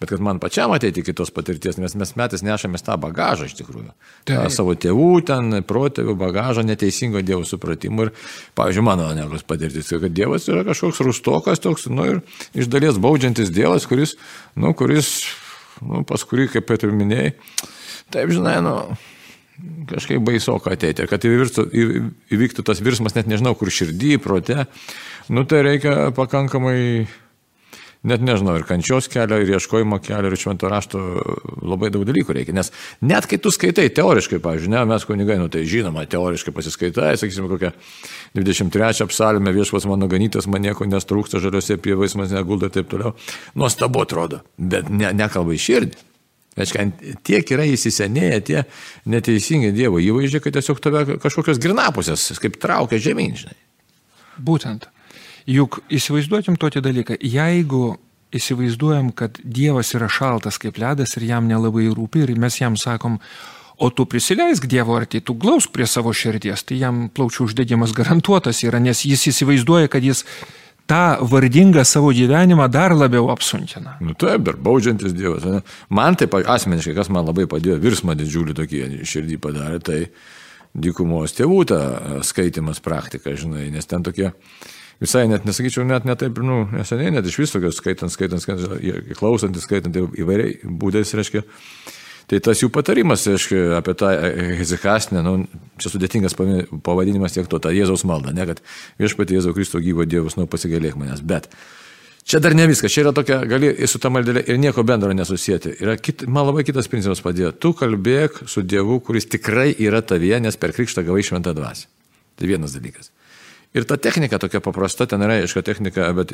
Bet 0.00 0.08
kad 0.08 0.22
man 0.24 0.38
pačiam 0.40 0.72
ateiti 0.72 1.02
iki 1.02 1.12
tos 1.12 1.28
patirties, 1.36 1.76
nes 1.76 1.92
mes 2.00 2.14
metais 2.16 2.40
nešamės 2.40 2.86
tą 2.86 2.94
bagažą 3.00 3.50
iš 3.50 3.58
tikrųjų. 3.58 3.90
Ta, 4.30 4.46
savo 4.52 4.72
tėvų, 4.72 5.10
ten, 5.28 5.58
protėvių 5.68 6.14
bagažą, 6.22 6.64
neteisingo 6.64 7.20
Dievo 7.20 7.44
supratimų. 7.44 8.06
Ir, 8.08 8.12
pavyzdžiui, 8.56 8.86
mano 8.86 9.10
negos 9.16 9.44
patirtis, 9.44 9.92
kad 9.92 10.16
Dievas 10.16 10.48
yra 10.48 10.64
kažkoks 10.70 11.02
rustokas 11.04 11.60
toks, 11.60 11.90
nu 11.92 12.08
ir 12.08 12.24
iš 12.56 12.72
dalies 12.72 12.96
baudžiantis 12.96 13.52
Dievas, 13.52 13.84
kuris, 13.90 14.16
nu, 14.56 14.72
kuris, 14.72 15.12
nu, 15.84 16.00
pas 16.08 16.24
kurį, 16.24 16.48
kaip 16.56 16.72
ir 16.78 16.96
minėjai, 16.96 17.36
taip, 18.08 18.32
žinai, 18.32 18.56
nu, 18.64 18.76
kažkaip 19.90 20.24
baisoka 20.24 20.72
ateiti. 20.80 21.04
Ir 21.04 21.12
kad 21.12 21.28
įvirtų, 21.28 21.68
įvyktų 22.32 22.64
tas 22.64 22.80
virsmas, 22.80 23.16
net 23.18 23.28
nežinau, 23.28 23.52
kur 23.58 23.68
širdį, 23.68 24.16
prote, 24.24 24.64
nu 25.28 25.44
tai 25.44 25.60
reikia 25.66 26.08
pakankamai 26.16 26.78
net 28.06 28.22
nežinau, 28.24 28.54
ir 28.56 28.64
kančios 28.68 29.08
kelio, 29.12 29.40
ir 29.42 29.52
ieškojimo 29.56 29.98
kelio, 30.04 30.30
ir 30.30 30.40
švento 30.40 30.68
rašto 30.72 31.00
labai 31.66 31.90
daug 31.92 32.06
dalykų 32.08 32.36
reikia. 32.36 32.54
Nes 32.56 32.72
net 33.04 33.28
kai 33.28 33.38
tu 33.42 33.52
skaitai 33.52 33.88
teoriškai, 33.96 34.40
pavyzdžiui, 34.42 34.72
ne, 34.72 34.82
mes 34.88 35.06
kunigai, 35.08 35.36
nu 35.40 35.50
tai 35.52 35.66
žinoma, 35.68 36.06
teoriškai 36.10 36.54
pasiskaitai, 36.56 37.14
sakysime, 37.20 37.50
kokią 37.52 37.72
23 38.38 39.08
psalmę 39.10 39.54
viešpas 39.56 39.88
mano 39.90 40.08
ganytas, 40.10 40.48
man 40.50 40.64
nieko 40.64 40.88
nestrūksta, 40.88 41.42
žaliuose 41.44 41.76
pievais 41.82 42.16
man 42.16 42.30
negulda 42.32 42.70
ir 42.70 42.76
taip 42.78 42.92
toliau. 42.92 43.16
Nuostabu 43.58 44.04
atrodo, 44.06 44.44
bet 44.56 44.88
ne, 44.92 45.12
nekalba 45.16 45.56
į 45.56 45.64
širdį. 45.66 46.06
Reiškia, 46.58 46.86
tiek 47.24 47.50
yra 47.54 47.64
įsisenėję 47.70 48.38
tie 48.48 48.62
neteisingi 49.08 49.70
Dievo 49.72 50.00
įvaizdžiai, 50.02 50.42
kad 50.42 50.56
tiesiog 50.56 50.80
tave 50.82 51.04
kažkokios 51.22 51.60
grinapusės, 51.62 52.32
kaip 52.42 52.58
traukia 52.60 52.98
žemyn, 53.00 53.36
žinai. 53.38 53.54
Būtent. 54.40 54.88
Juk 55.48 55.80
įsivaizduotum 55.92 56.58
tokį 56.60 56.82
dalyką, 56.84 57.16
jeigu 57.20 57.94
įsivaizduojam, 58.34 59.10
kad 59.16 59.40
Dievas 59.42 59.94
yra 59.96 60.08
šaltas 60.10 60.60
kaip 60.62 60.78
ledas 60.78 61.16
ir 61.18 61.26
jam 61.28 61.48
nelabai 61.50 61.88
rūpi 61.90 62.24
ir 62.24 62.36
mes 62.38 62.60
jam 62.60 62.76
sakom, 62.78 63.18
o 63.80 63.90
tu 63.90 64.04
prisileisk 64.06 64.68
Dievo 64.70 64.96
arti, 64.98 65.22
tu 65.24 65.34
glausk 65.34 65.72
prie 65.74 65.86
savo 65.88 66.12
širdies, 66.14 66.64
tai 66.68 66.80
jam 66.82 67.06
plaučių 67.08 67.48
uždegimas 67.48 67.94
garantuotas 67.96 68.62
yra, 68.66 68.78
nes 68.82 69.06
jis 69.08 69.30
įsivaizduoja, 69.32 69.90
kad 69.90 70.04
jis 70.04 70.26
tą 70.90 71.22
vardingą 71.30 71.84
savo 71.86 72.10
gyvenimą 72.14 72.66
dar 72.70 72.94
labiau 72.96 73.30
apsunkina. 73.32 73.96
Nu 74.02 74.14
taip, 74.18 74.48
ir 74.50 74.58
baudžiantis 74.60 75.14
Dievas. 75.16 75.46
Ne? 75.46 75.62
Man 75.88 76.18
taip 76.18 76.34
asmeniškai, 76.40 76.96
kas 76.98 77.10
man 77.14 77.28
labai 77.30 77.46
padėjo, 77.50 77.78
virsmą 77.82 78.16
didžiulį 78.18 78.56
tokį 78.58 78.82
širdį 79.06 79.38
padarė, 79.42 79.80
tai 79.86 80.00
dykumos 80.74 81.34
tėvų 81.38 81.60
ta 81.70 81.80
skaitimas 82.26 82.82
praktika, 82.82 83.34
žinai, 83.38 83.70
nes 83.74 83.86
ten 83.90 84.04
tokie 84.06 84.32
visai 85.00 85.26
net 85.30 85.46
nesakyčiau, 85.48 85.86
net 85.88 86.06
netaip, 86.08 86.38
nu, 86.44 86.62
neseniai, 86.74 87.14
net 87.16 87.28
iš 87.28 87.40
viso 87.40 87.60
skaitant, 87.74 88.12
skaitant, 88.12 88.42
skaitant, 88.42 89.16
klausantis, 89.18 89.64
skaitant 89.66 89.96
įvairiai 89.96 90.60
būdais, 90.64 91.14
reiškia. 91.16 91.44
Tai 92.30 92.38
tas 92.46 92.60
jų 92.62 92.68
patarimas, 92.70 93.24
reiškia, 93.26 93.62
apie 93.80 93.96
tą 93.98 94.12
hezikastinę, 94.60 95.24
nu, 95.26 95.34
čia 95.82 95.90
sudėtingas 95.90 96.36
pavadinimas 96.38 97.34
tiek 97.34 97.48
to, 97.50 97.58
tą 97.58 97.72
Jėzaus 97.74 98.06
maldą, 98.06 98.30
ne, 98.36 98.46
kad 98.46 98.62
viešpatį 99.02 99.40
Jėzaus 99.40 99.56
Kristo 99.56 99.82
gyvo 99.82 100.06
Dievus, 100.06 100.38
nu, 100.38 100.46
pasigailėk 100.50 100.98
manęs, 101.00 101.24
bet 101.26 101.50
Čia 102.30 102.38
dar 102.38 102.54
ne 102.54 102.66
viskas, 102.68 102.92
čia 102.92 103.00
yra 103.02 103.10
tokia, 103.16 103.40
gali 103.48 103.72
su 103.88 103.98
tą 103.98 104.10
maldelę 104.12 104.42
ir 104.46 104.58
nieko 104.60 104.84
bendro 104.86 105.10
nesusijęti. 105.16 105.72
Yra 105.82 105.96
kit, 105.98 106.26
man 106.28 106.46
labai 106.46 106.62
kitas 106.68 106.86
principas 106.86 107.22
padėjo. 107.24 107.50
Tu 107.58 107.72
kalbėk 107.74 108.42
su 108.50 108.62
Dievu, 108.62 109.00
kuris 109.02 109.26
tikrai 109.32 109.72
yra 109.72 110.02
tavyje, 110.04 110.38
nes 110.44 110.60
per 110.60 110.74
krikštą 110.76 111.02
gavai 111.08 111.24
šventą 111.26 111.56
dvasę. 111.56 111.88
Tai 112.38 112.50
vienas 112.52 112.76
dalykas. 112.76 113.10
Ir 113.74 113.86
ta 113.86 113.96
technika 114.02 114.40
tokia 114.42 114.58
paprasta, 114.64 115.06
ten 115.06 115.22
yra 115.22 115.36
aiška 115.38 115.62
technika, 115.62 116.08
bet 116.16 116.32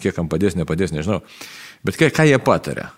kiek 0.00 0.16
kam 0.16 0.30
padės, 0.32 0.56
nepadės, 0.56 0.94
nežinau. 0.96 1.20
Bet 1.84 1.98
ką, 2.00 2.08
ką 2.16 2.24
jie 2.30 2.38
patarė? 2.40 2.88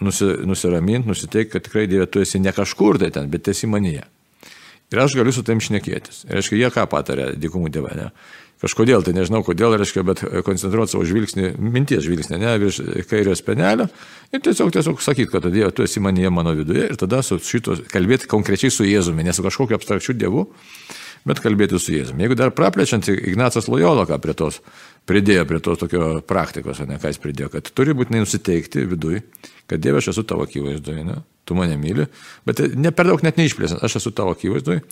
Nusi, 0.00 0.28
nusiramint, 0.48 1.08
nusiteik, 1.08 1.50
kad 1.52 1.64
tikrai 1.64 1.86
Dieve 1.88 2.08
tu 2.08 2.20
esi 2.20 2.40
ne 2.40 2.52
kažkur 2.52 3.00
tai 3.00 3.10
ten, 3.12 3.28
bet 3.32 3.48
esi 3.52 3.68
manyje. 3.68 4.04
Ir 4.92 5.00
aš 5.02 5.16
galiu 5.18 5.32
su 5.34 5.42
tam 5.44 5.60
šnekėtis. 5.60 6.24
Ir 6.28 6.40
aiškiai, 6.40 6.60
jie 6.62 6.72
ką 6.72 6.84
patarė 6.88 7.30
dykumų 7.40 7.72
dievą, 7.74 7.92
ne? 7.98 8.10
Kažkodėl, 8.62 9.02
tai 9.04 9.12
nežinau 9.12 9.42
kodėl, 9.44 9.74
reiškia, 9.76 10.02
bet 10.06 10.22
koncentruoti 10.46 10.94
savo 10.94 11.04
žvilgsnį, 11.04 11.50
minties 11.60 12.06
žvilgsnį, 12.06 12.38
ne, 12.40 12.54
virš 12.62 12.78
kairio 13.10 13.34
spenelio 13.36 13.84
ir 14.32 14.40
tiesiog, 14.40 14.70
tiesiog 14.72 15.02
sakyti, 15.04 15.28
kad 15.34 15.44
Dieve, 15.52 15.68
tu 15.76 15.84
esi 15.84 16.00
manyje 16.00 16.30
mano 16.32 16.54
viduje 16.56 16.86
ir 16.88 16.96
tada 16.96 17.20
su 17.26 17.36
šito 17.44 17.76
kalbėti 17.92 18.30
konkrečiai 18.32 18.72
su 18.72 18.86
Jėzumi, 18.88 19.26
ne 19.26 19.34
su 19.36 19.44
kažkokiu 19.44 19.76
abstrakčiu 19.76 20.16
Dievu, 20.16 20.46
bet 21.26 21.42
kalbėti 21.42 21.80
su 21.82 21.94
Jėzumi. 21.94 22.24
Jeigu 22.24 22.38
dar 22.38 22.52
praplečiant, 22.54 23.08
Ignacas 23.12 23.68
Lojola 23.70 24.06
ką 24.08 24.18
prie 24.22 24.34
tos 24.38 24.60
pridėjo, 25.06 25.46
prie 25.48 25.62
tos 25.62 25.80
tokio 25.82 26.16
praktikos, 26.26 26.82
ne 26.86 27.00
ką 27.02 27.12
jis 27.12 27.22
pridėjo, 27.22 27.52
kad 27.56 27.70
turi 27.74 27.94
būtinai 27.96 28.24
nusiteikti 28.24 28.86
viduje, 28.90 29.22
kad 29.70 29.82
Dieve 29.82 30.02
aš 30.02 30.14
esu 30.14 30.26
tavo 30.26 30.46
akivaizdoje, 30.46 31.06
ne? 31.06 31.22
tu 31.46 31.54
mane 31.54 31.76
myli, 31.78 32.08
bet 32.46 32.58
ne 32.74 32.90
per 32.90 33.06
daug 33.06 33.22
net 33.22 33.36
neišplėsant, 33.38 33.82
aš 33.86 34.00
esu 34.00 34.10
tavo 34.18 34.32
akivaizdoje, 34.34 34.82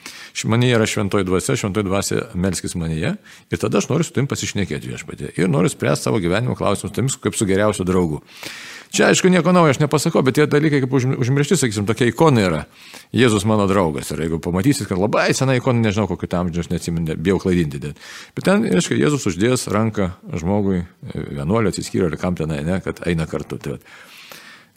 manyje 0.51 0.77
yra 0.77 0.87
šventoji 0.87 1.27
dvasia, 1.27 1.57
šventoji 1.59 1.89
dvasia 1.89 2.21
melskis 2.39 2.77
manyje 2.79 3.17
ir 3.51 3.61
tada 3.61 3.81
aš 3.81 3.89
noriu 3.91 4.07
su 4.07 4.15
tavim 4.15 4.31
pasišnekėti 4.31 4.93
viešpatė 4.93 5.33
ir 5.35 5.51
noriu 5.51 5.73
spręsti 5.73 6.07
savo 6.07 6.23
gyvenimo 6.23 6.55
klausimus 6.59 6.95
tavim 6.95 7.11
kaip 7.11 7.35
su 7.35 7.49
geriausiu 7.51 7.87
draugu. 7.89 8.23
Čia, 8.95 9.09
aišku, 9.11 9.27
nieko 9.27 9.51
naujo 9.51 9.73
aš 9.75 9.81
nepasakau, 9.83 10.23
bet 10.23 10.37
tie 10.39 10.45
dalykai 10.47 10.79
kaip 10.85 10.93
užmiršti, 10.95 11.57
sakysim, 11.59 11.87
tokia 11.89 12.07
ikona 12.13 12.45
yra. 12.47 12.61
Jėzus 13.11 13.43
mano 13.51 13.67
draugas. 13.67 14.13
Ir 14.15 14.23
jeigu 14.23 14.39
pamatysit, 14.43 14.87
kad 14.87 15.01
labai 15.03 15.33
sena 15.35 15.57
ikona, 15.59 15.83
nežinau, 15.83 16.07
kokio 16.13 16.29
tam 16.31 16.47
amžiaus, 16.47 16.71
neatsimenu, 16.71 17.17
bijau 17.19 17.41
klaidinti. 17.43 17.91
Bet 18.39 18.47
ten, 18.47 18.63
aišku, 18.71 18.95
Jėzus 18.95 19.27
uždės 19.33 19.67
ranką 19.75 20.13
žmogui, 20.39 20.85
vienuolio 21.11 21.75
atsiskyrė 21.75 22.13
ir 22.13 22.19
kam 22.23 22.39
tenai, 22.39 22.61
ne, 22.63 22.79
kad 22.85 23.03
eina 23.11 23.27
kartu. 23.27 23.59
Tai, 23.59 23.81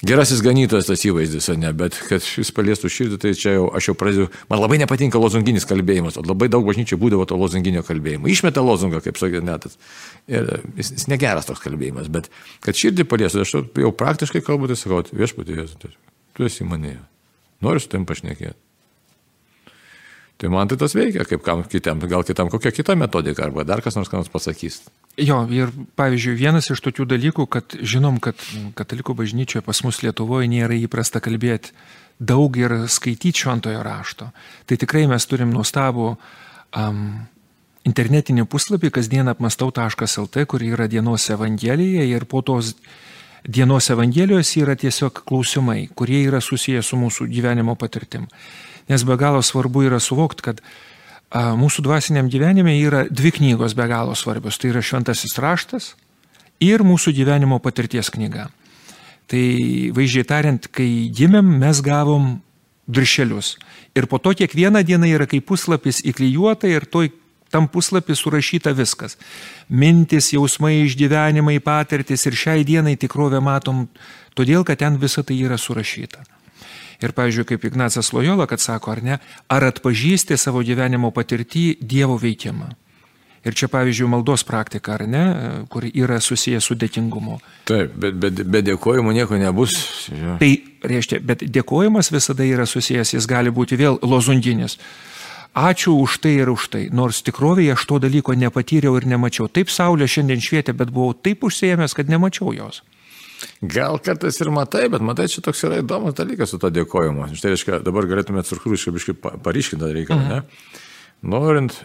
Gerasis 0.05 0.43
ganytojas 0.45 0.85
tas 0.85 1.01
įvaizdis, 1.09 1.47
ne, 1.57 1.71
bet 1.73 1.95
kad 2.05 2.21
jis 2.21 2.51
paliestų 2.53 2.89
širdį, 2.93 3.15
tai 3.21 3.31
čia 3.33 3.55
jau 3.55 3.63
aš 3.73 3.87
jau 3.89 3.95
pradėjau, 3.97 4.27
man 4.45 4.59
labai 4.61 4.77
nepatinka 4.83 5.17
lozunginis 5.17 5.65
kalbėjimas, 5.65 6.19
o 6.21 6.25
labai 6.25 6.51
daug 6.53 6.67
bažnyčiai 6.67 6.99
būdavo 7.01 7.25
to 7.25 7.37
lozunginio 7.39 7.81
kalbėjimo. 7.87 8.29
Išmeta 8.29 8.61
lozungą, 8.61 9.01
kaip 9.01 9.17
sakė 9.17 9.41
netas. 9.41 9.79
Ir 10.29 10.51
jis, 10.77 10.93
jis 10.99 11.07
negeras 11.09 11.49
toks 11.49 11.65
kalbėjimas, 11.65 12.11
bet 12.13 12.29
kad 12.61 12.77
širdį 12.77 13.07
paliestų, 13.09 13.41
aš 13.41 13.55
jau 13.57 13.91
praktiškai 14.03 14.43
kalbu, 14.45 14.69
tai 14.69 14.77
sakau, 14.77 15.01
viešpatie, 15.17 15.65
tu 16.37 16.45
esi 16.45 16.67
manėje, 16.69 17.01
noriu 17.65 17.81
su 17.81 17.89
tam 17.89 18.05
pašnekėti. 18.05 18.53
Tai 20.37 20.53
man 20.53 20.69
tai 20.69 20.77
tas 20.77 20.93
veikia, 20.93 21.25
kaip 21.25 21.41
kam 21.41 21.65
kitam, 21.65 22.05
gal 22.05 22.21
kitam 22.21 22.53
kokia 22.53 22.69
kita 22.69 22.93
metodika, 22.93 23.47
arba 23.49 23.65
dar 23.65 23.81
kas 23.81 23.97
nors 23.97 24.13
ką 24.13 24.21
nors 24.21 24.29
pasakys. 24.29 24.83
Jo, 25.17 25.39
ir 25.49 25.71
pavyzdžiui, 25.97 26.35
vienas 26.37 26.67
iš 26.69 26.81
tokių 26.85 27.07
dalykų, 27.09 27.47
kad 27.49 27.73
žinom, 27.81 28.19
kad 28.21 28.37
katalikų 28.77 29.15
bažnyčioje 29.17 29.63
pas 29.65 29.79
mus 29.81 30.03
Lietuvoje 30.05 30.45
nėra 30.51 30.77
įprasta 30.77 31.17
kalbėti 31.25 31.73
daug 32.21 32.53
ir 32.57 32.75
skaityti 32.85 33.41
šventojo 33.41 33.81
rašto. 33.85 34.29
Tai 34.69 34.77
tikrai 34.77 35.07
mes 35.09 35.25
turim 35.25 35.49
nuostabų 35.55 36.11
um, 36.13 37.01
internetinį 37.89 38.45
puslapį 38.45 38.91
kasdien 38.99 39.33
apmastau.lt, 39.33 40.45
kur 40.45 40.65
yra 40.65 40.85
dienos 40.85 41.25
evangelija 41.33 42.05
ir 42.05 42.27
po 42.29 42.43
tos 42.45 42.75
dienos 43.41 43.89
evangelijos 43.89 44.53
yra 44.61 44.77
tiesiog 44.77 45.23
klausimai, 45.25 45.87
kurie 45.97 46.27
yra 46.27 46.43
susiję 46.45 46.83
su 46.85 46.97
mūsų 46.97 47.25
gyvenimo 47.33 47.73
patirtim. 47.73 48.29
Nes 48.85 49.01
be 49.01 49.17
galo 49.17 49.41
svarbu 49.41 49.87
yra 49.89 49.97
suvokti, 49.99 50.45
kad 50.45 50.61
a, 50.61 50.86
mūsų 51.33 51.83
dvasiniam 51.83 52.29
gyvenime 52.31 52.77
yra 52.79 53.05
dvi 53.09 53.33
knygos 53.35 53.75
be 53.75 53.87
galo 53.87 54.15
svarbios. 54.15 54.57
Tai 54.57 54.71
yra 54.71 54.81
šventasis 54.81 55.37
raštas 55.37 55.95
ir 56.63 56.83
mūsų 56.87 57.13
gyvenimo 57.13 57.59
patirties 57.59 58.09
knyga. 58.13 58.47
Tai 59.27 59.43
vaizdžiai 59.91 60.23
tariant, 60.23 60.67
kai 60.71 61.09
gimėm, 61.11 61.57
mes 61.59 61.81
gavom 61.83 62.37
viršelius. 62.87 63.57
Ir 63.95 64.07
po 64.07 64.21
to 64.23 64.31
kiekvieną 64.31 64.83
dieną 64.87 65.09
yra 65.11 65.27
kaip 65.27 65.45
puslapis 65.49 65.99
įklijuota 66.07 66.69
ir 66.71 66.87
toj 66.87 67.11
tam 67.51 67.67
puslapį 67.67 68.15
surašyta 68.15 68.71
viskas. 68.75 69.17
Mintis, 69.67 70.31
jausmai, 70.31 70.85
išgyvenimai, 70.85 71.59
patirtis 71.63 72.25
ir 72.27 72.35
šiai 72.35 72.63
dienai 72.67 72.95
tikrovę 72.99 73.43
matom, 73.43 73.87
todėl 74.35 74.63
kad 74.67 74.79
ten 74.79 74.99
visa 74.99 75.23
tai 75.23 75.39
yra 75.43 75.59
surašyta. 75.59 76.23
Ir, 76.97 77.13
pavyzdžiui, 77.13 77.45
kaip 77.45 77.65
Ignacas 77.69 78.09
Lojola, 78.13 78.47
kad 78.49 78.61
sako, 78.61 78.95
ar 78.95 79.03
ne, 79.05 79.17
ar 79.53 79.65
atpažįsti 79.67 80.37
savo 80.39 80.63
gyvenimo 80.65 81.11
patirtį 81.13 81.77
Dievo 81.81 82.17
veikimą. 82.21 82.71
Ir 83.45 83.55
čia, 83.55 83.69
pavyzdžiui, 83.71 84.09
maldos 84.11 84.43
praktika, 84.43 84.97
ar 84.97 85.05
ne, 85.07 85.25
kur 85.71 85.85
yra 85.87 86.17
susijęs 86.23 86.65
su 86.67 86.75
dėkingumu. 86.75 87.37
Taip, 87.69 87.93
bet 87.95 88.17
be, 88.19 88.31
be 88.43 88.63
dėkojimo 88.65 89.13
nieko 89.15 89.37
nebus. 89.39 89.77
Ja. 90.11 90.35
Tai 90.41 90.49
reiškia, 90.89 91.21
bet 91.23 91.45
dėkojimas 91.45 92.11
visada 92.11 92.43
yra 92.47 92.65
susijęs, 92.67 93.13
jis 93.13 93.29
gali 93.29 93.53
būti 93.53 93.77
vėl 93.79 94.01
lozunginis. 94.03 94.79
Ačiū 95.57 95.95
už 96.01 96.19
tai 96.25 96.35
ir 96.41 96.51
už 96.51 96.67
tai, 96.73 96.83
nors 96.93 97.23
tikrovėje 97.25 97.77
aš 97.77 97.85
to 97.89 98.01
dalyko 98.03 98.35
nepatyriau 98.37 98.97
ir 98.99 99.07
nemačiau. 99.09 99.47
Taip 99.49 99.71
saulė 99.73 100.09
šiandien 100.09 100.43
švietė, 100.43 100.75
bet 100.77 100.91
buvau 100.93 101.15
taip 101.15 101.45
užsiemęs, 101.47 101.95
kad 101.97 102.11
nemačiau 102.11 102.51
jos. 102.57 102.83
Gal 103.61 103.99
kartais 104.03 104.39
ir 104.41 104.49
matai, 104.53 104.87
bet 104.93 105.03
matai, 105.05 105.27
čia 105.31 105.43
toks 105.45 105.63
yra 105.67 105.81
įdomus 105.83 106.15
dalykas 106.17 106.53
su 106.53 106.59
to 106.61 106.71
dėkojimu. 106.73 107.29
Štai 107.37 107.53
reiškia, 107.53 107.79
dabar 107.85 108.09
galėtumėt 108.09 108.49
struktūriškai 108.49 108.93
biškai 108.97 109.15
paryškinti 109.45 109.93
reikalą, 109.99 110.23
mhm. 110.23 110.33
ne? 110.33 110.83
Norint 111.27 111.77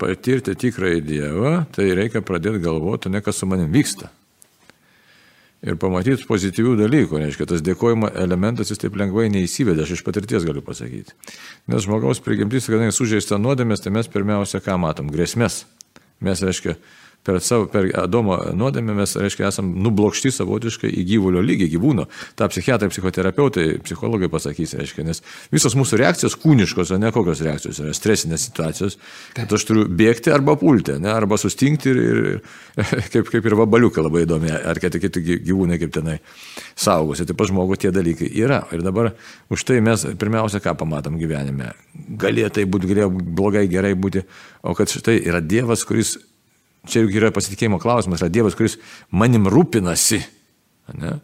patirti 0.00 0.54
tikrąjį 0.58 1.02
Dievą, 1.06 1.56
tai 1.74 1.90
reikia 1.96 2.22
pradėti 2.24 2.62
galvoti, 2.64 3.10
ne 3.12 3.22
kas 3.24 3.40
su 3.40 3.48
manim 3.48 3.72
vyksta. 3.72 4.10
Ir 5.66 5.78
pamatyti 5.80 6.26
pozityvių 6.28 6.74
dalykų, 6.82 7.18
reiškia, 7.22 7.46
tas 7.48 7.62
dėkojimo 7.64 8.10
elementas 8.20 8.68
jis 8.70 8.82
taip 8.82 8.98
lengvai 9.00 9.30
neįsivedė, 9.32 9.86
aš 9.86 9.96
iš 9.96 10.02
patirties 10.06 10.44
galiu 10.46 10.60
pasakyti. 10.62 11.16
Nes 11.72 11.86
žmogaus 11.86 12.20
prigimtis, 12.22 12.68
kadangi 12.68 12.94
sužeista 12.94 13.38
nuodėmės, 13.40 13.82
tai 13.82 13.94
mes 13.96 14.10
pirmiausia 14.12 14.60
ką 14.62 14.76
matom? 14.82 15.08
Grėsmės. 15.10 15.64
Mes, 16.22 16.44
reiškia, 16.44 16.76
per, 17.26 17.40
savo, 17.42 17.66
per 17.70 17.88
Adomo 17.98 18.38
nuodėmę 18.56 18.94
mes, 19.00 19.16
reiškia, 19.18 19.48
esam 19.50 19.72
nublokšti 19.82 20.30
savotiškai 20.34 20.90
į 21.02 21.04
gyvulio 21.10 21.42
lygį, 21.44 21.68
gyvūno. 21.74 22.06
Ta 22.38 22.48
psichiatrai, 22.52 22.90
psichoterapeutai, 22.92 23.66
psichologai 23.84 24.30
pasakys, 24.32 24.76
reiškia, 24.78 25.06
nes 25.08 25.22
visos 25.54 25.76
mūsų 25.78 26.00
reakcijos 26.02 26.38
kūniškos, 26.42 26.94
o 26.94 27.00
ne 27.02 27.10
kokios 27.14 27.42
reakcijos 27.46 27.82
yra 27.82 27.94
stresinės 27.96 28.46
situacijos, 28.48 28.98
kad 29.36 29.52
aš 29.58 29.66
turiu 29.68 29.86
bėgti 29.90 30.32
arba 30.34 30.56
pulti, 30.60 30.96
ne, 31.02 31.10
arba 31.12 31.38
sustingti 31.40 31.92
ir, 31.92 32.02
ir 32.06 32.38
kaip, 33.12 33.32
kaip 33.32 33.50
ir 33.50 33.58
vabaliukai 33.58 34.04
labai 34.06 34.24
įdomi, 34.26 34.52
ar 34.54 34.80
kiti 34.82 35.02
kiti 35.02 35.24
gyvūnai 35.48 35.80
kaip 35.82 35.94
tenai 35.96 36.20
saugosi. 36.78 37.26
Taip 37.26 37.40
pat 37.40 37.50
žmogus 37.50 37.82
tie 37.82 37.92
dalykai 37.94 38.30
yra. 38.38 38.62
Ir 38.76 38.84
dabar 38.86 39.12
už 39.52 39.66
tai 39.66 39.80
mes 39.84 40.06
pirmiausia, 40.20 40.62
ką 40.64 40.76
pamatom 40.78 41.18
gyvenime. 41.20 41.72
Galėjo 42.20 42.52
tai 42.58 42.66
būti, 42.70 42.90
galėjo 42.92 43.10
blogai, 43.10 43.66
gerai 43.72 43.94
būti, 43.98 44.24
o 44.62 44.74
kad 44.76 44.92
štai 44.92 45.18
yra 45.24 45.42
Dievas, 45.42 45.84
kuris 45.88 46.16
čia 46.88 47.04
juk 47.04 47.14
yra 47.18 47.32
pasitikėjimo 47.34 47.80
klausimas, 47.82 48.22
yra 48.22 48.32
Dievas, 48.32 48.56
kuris 48.58 48.78
manim 49.10 49.48
rūpinasi. 49.52 50.22
Ne? 50.96 51.16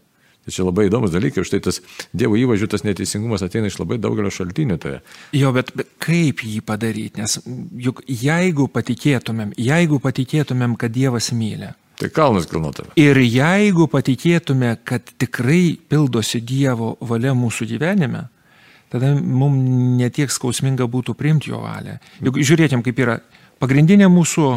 Tai 0.43 0.51
čia 0.51 0.65
labai 0.67 0.89
įdomus 0.89 1.13
dalykai, 1.15 1.45
už 1.45 1.53
tai 1.53 1.61
tas 1.63 1.79
Dievo 2.11 2.35
įvažių, 2.35 2.67
tas 2.71 2.83
neteisingumas 2.83 3.45
ateina 3.47 3.71
iš 3.71 3.79
labai 3.79 4.01
daugelio 4.03 4.33
šaltinių. 4.35 4.79
Tai. 4.83 4.97
Jo, 5.39 5.53
bet, 5.55 5.71
bet 5.79 5.93
kaip 6.03 6.43
jį 6.43 6.59
padaryti? 6.67 7.23
Nes 7.23 7.39
juk 7.85 8.03
jeigu 8.11 8.67
patikėtumėm, 8.75 9.55
jeigu 9.55 10.01
patikėtumėm, 10.03 10.75
kad 10.81 10.95
Dievas 10.95 11.31
myli. 11.37 11.71
Tai 12.03 12.11
kalnas 12.11 12.49
kilnotame. 12.51 12.91
Ir 12.99 13.21
jeigu 13.23 13.87
patikėtume, 13.93 14.75
kad 14.83 15.15
tikrai 15.23 15.77
pildosi 15.79 16.43
Dievo 16.43 16.97
valia 17.07 17.37
mūsų 17.39 17.69
gyvenime, 17.77 18.25
tada 18.91 19.13
mums 19.15 19.63
netiek 20.01 20.33
skausminga 20.33 20.91
būtų 20.91 21.15
priimti 21.15 21.53
jo 21.53 21.63
valią. 21.63 22.01
Juk 22.19 22.43
žiūrėtum, 22.43 22.83
kaip 22.83 22.99
yra 22.99 23.21
pagrindinė 23.63 24.11
mūsų 24.11 24.49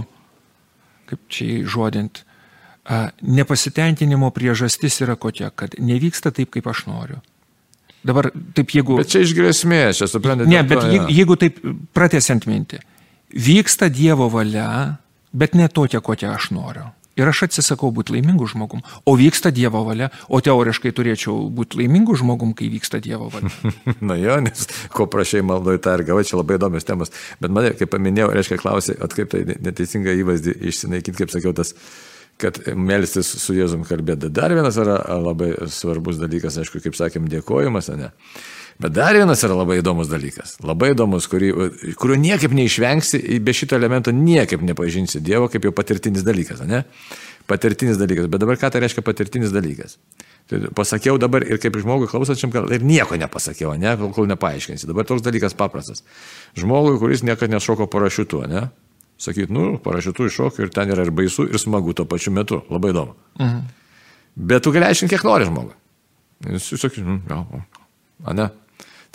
kaip 1.09 1.21
čia 1.31 1.61
žodint, 1.69 2.23
nepasitenkinimo 3.21 4.29
priežastis 4.33 4.99
yra 5.01 5.15
kokia, 5.17 5.49
kad 5.49 5.77
nevyksta 5.81 6.31
taip, 6.35 6.51
kaip 6.53 6.67
aš 6.69 6.85
noriu. 6.89 7.21
Dabar 8.05 8.29
taip, 8.53 8.69
jeigu... 8.69 8.99
Bet 8.99 9.09
čia 9.09 9.23
iš 9.25 9.33
grėsmės, 9.33 10.01
čia 10.01 10.09
suprantate. 10.09 10.49
Ne, 10.51 10.61
bet 10.67 10.83
to, 10.83 10.91
ja. 10.93 11.07
jeigu 11.09 11.37
taip 11.41 11.57
pratesiant 11.97 12.45
mintį, 12.45 12.83
vyksta 13.33 13.89
Dievo 13.89 14.27
valia, 14.29 14.99
bet 15.33 15.57
ne 15.57 15.65
tokia, 15.65 16.03
kokią 16.05 16.35
aš 16.35 16.51
noriu. 16.53 16.91
Ir 17.15 17.29
aš 17.31 17.45
atsisakau 17.47 17.91
būti 17.95 18.17
laimingu 18.17 18.47
žmogum. 18.51 18.81
O 19.07 19.15
vyksta 19.15 19.51
Dievo 19.55 19.85
valia. 19.87 20.09
O 20.27 20.41
teoriškai 20.43 20.91
turėčiau 20.95 21.45
būti 21.55 21.79
laimingu 21.79 22.17
žmogum, 22.19 22.51
kai 22.57 22.67
vyksta 22.73 22.99
Dievo 23.03 23.29
valia. 23.31 23.51
Na 24.09 24.17
jo, 24.19 24.35
nes 24.43 24.67
ko 24.91 25.07
prašai 25.11 25.43
maldoj 25.47 25.79
tą 25.85 25.95
ir 25.95 26.05
gavai, 26.09 26.25
čia 26.27 26.41
labai 26.41 26.59
įdomios 26.59 26.87
temos. 26.87 27.13
Bet 27.39 27.55
mane, 27.55 27.71
kaip 27.79 27.93
paminėjau, 27.93 28.33
reiškia, 28.35 28.59
klausė, 28.59 28.97
kaip 29.15 29.31
tai 29.31 29.45
neteisinga 29.47 30.17
įvaizdį 30.23 30.57
išsinaikinti, 30.71 31.23
kaip 31.23 31.31
sakiau, 31.31 31.55
tas 31.55 31.71
kad 32.41 32.59
melstis 32.75 33.29
su 33.39 33.55
Jėzum 33.55 33.85
kalbėti. 33.87 34.27
Dar 34.33 34.51
vienas 34.51 34.75
yra 34.81 34.97
labai 35.23 35.53
svarbus 35.71 36.19
dalykas, 36.19 36.59
aišku, 36.59 36.81
kaip 36.83 36.97
sakėm, 36.99 37.29
dėkojimas, 37.31 37.93
ne? 37.95 38.11
Bet 38.79 38.91
dar 38.91 39.15
vienas 39.15 39.39
yra 39.47 39.55
labai 39.55 39.77
įdomus 39.79 40.09
dalykas. 40.11 40.57
Labai 40.65 40.91
įdomus, 40.91 41.29
kurį, 41.31 41.51
kurio 41.99 42.17
niekaip 42.19 42.51
neišvengsi, 42.51 43.21
be 43.39 43.53
šito 43.55 43.77
elemento 43.77 44.11
niekaip 44.11 44.63
nepažinsi 44.67 45.21
Dievo 45.23 45.47
kaip 45.51 45.63
jau 45.63 45.71
patirtinis 45.75 46.25
dalykas, 46.27 46.59
ne? 46.67 46.83
Patirtinis 47.47 47.95
dalykas. 48.01 48.27
Bet 48.31 48.43
dabar 48.43 48.59
ką 48.59 48.73
tai 48.73 48.81
reiškia 48.83 49.03
patirtinis 49.05 49.53
dalykas? 49.55 49.95
Tai 50.51 50.59
pasakiau 50.75 51.15
dabar 51.21 51.45
ir 51.47 51.61
kaip 51.61 51.77
žmogui 51.79 52.09
klausančiam, 52.11 52.51
ir 52.51 52.83
nieko 52.83 53.15
nepasakiau, 53.21 53.77
ne, 53.79 53.95
kol 54.13 54.27
nepaaiškinsi. 54.33 54.89
Dabar 54.91 55.07
toks 55.07 55.23
dalykas 55.23 55.55
paprastas. 55.57 56.03
Žmogui, 56.59 56.97
kuris 56.99 57.23
niekada 57.23 57.55
nešoko 57.55 57.87
parašiutu, 57.87 58.43
ne? 58.51 58.67
Sakyt, 59.21 59.53
nu, 59.55 59.77
parašiutu 59.79 60.27
iššokiu 60.27 60.67
ir 60.67 60.75
ten 60.75 60.91
yra 60.91 61.07
ir 61.07 61.13
baisu, 61.15 61.47
ir 61.47 61.61
smagu 61.61 61.95
tuo 61.95 62.03
pačiu 62.09 62.35
metu. 62.35 62.59
Labai 62.69 62.91
įdomu. 62.91 63.15
Mhm. 63.39 63.63
Bet 64.35 64.67
tu 64.67 64.75
gali 64.75 64.89
aiškinti, 64.89 65.15
kiek 65.15 65.23
nori 65.23 65.47
žmogui. 65.47 65.77
Jis 66.51 66.73
sakys, 66.75 67.05
nu, 67.07 67.21
ja, 67.31 67.39
o 68.25 68.33
ne? 68.35 68.49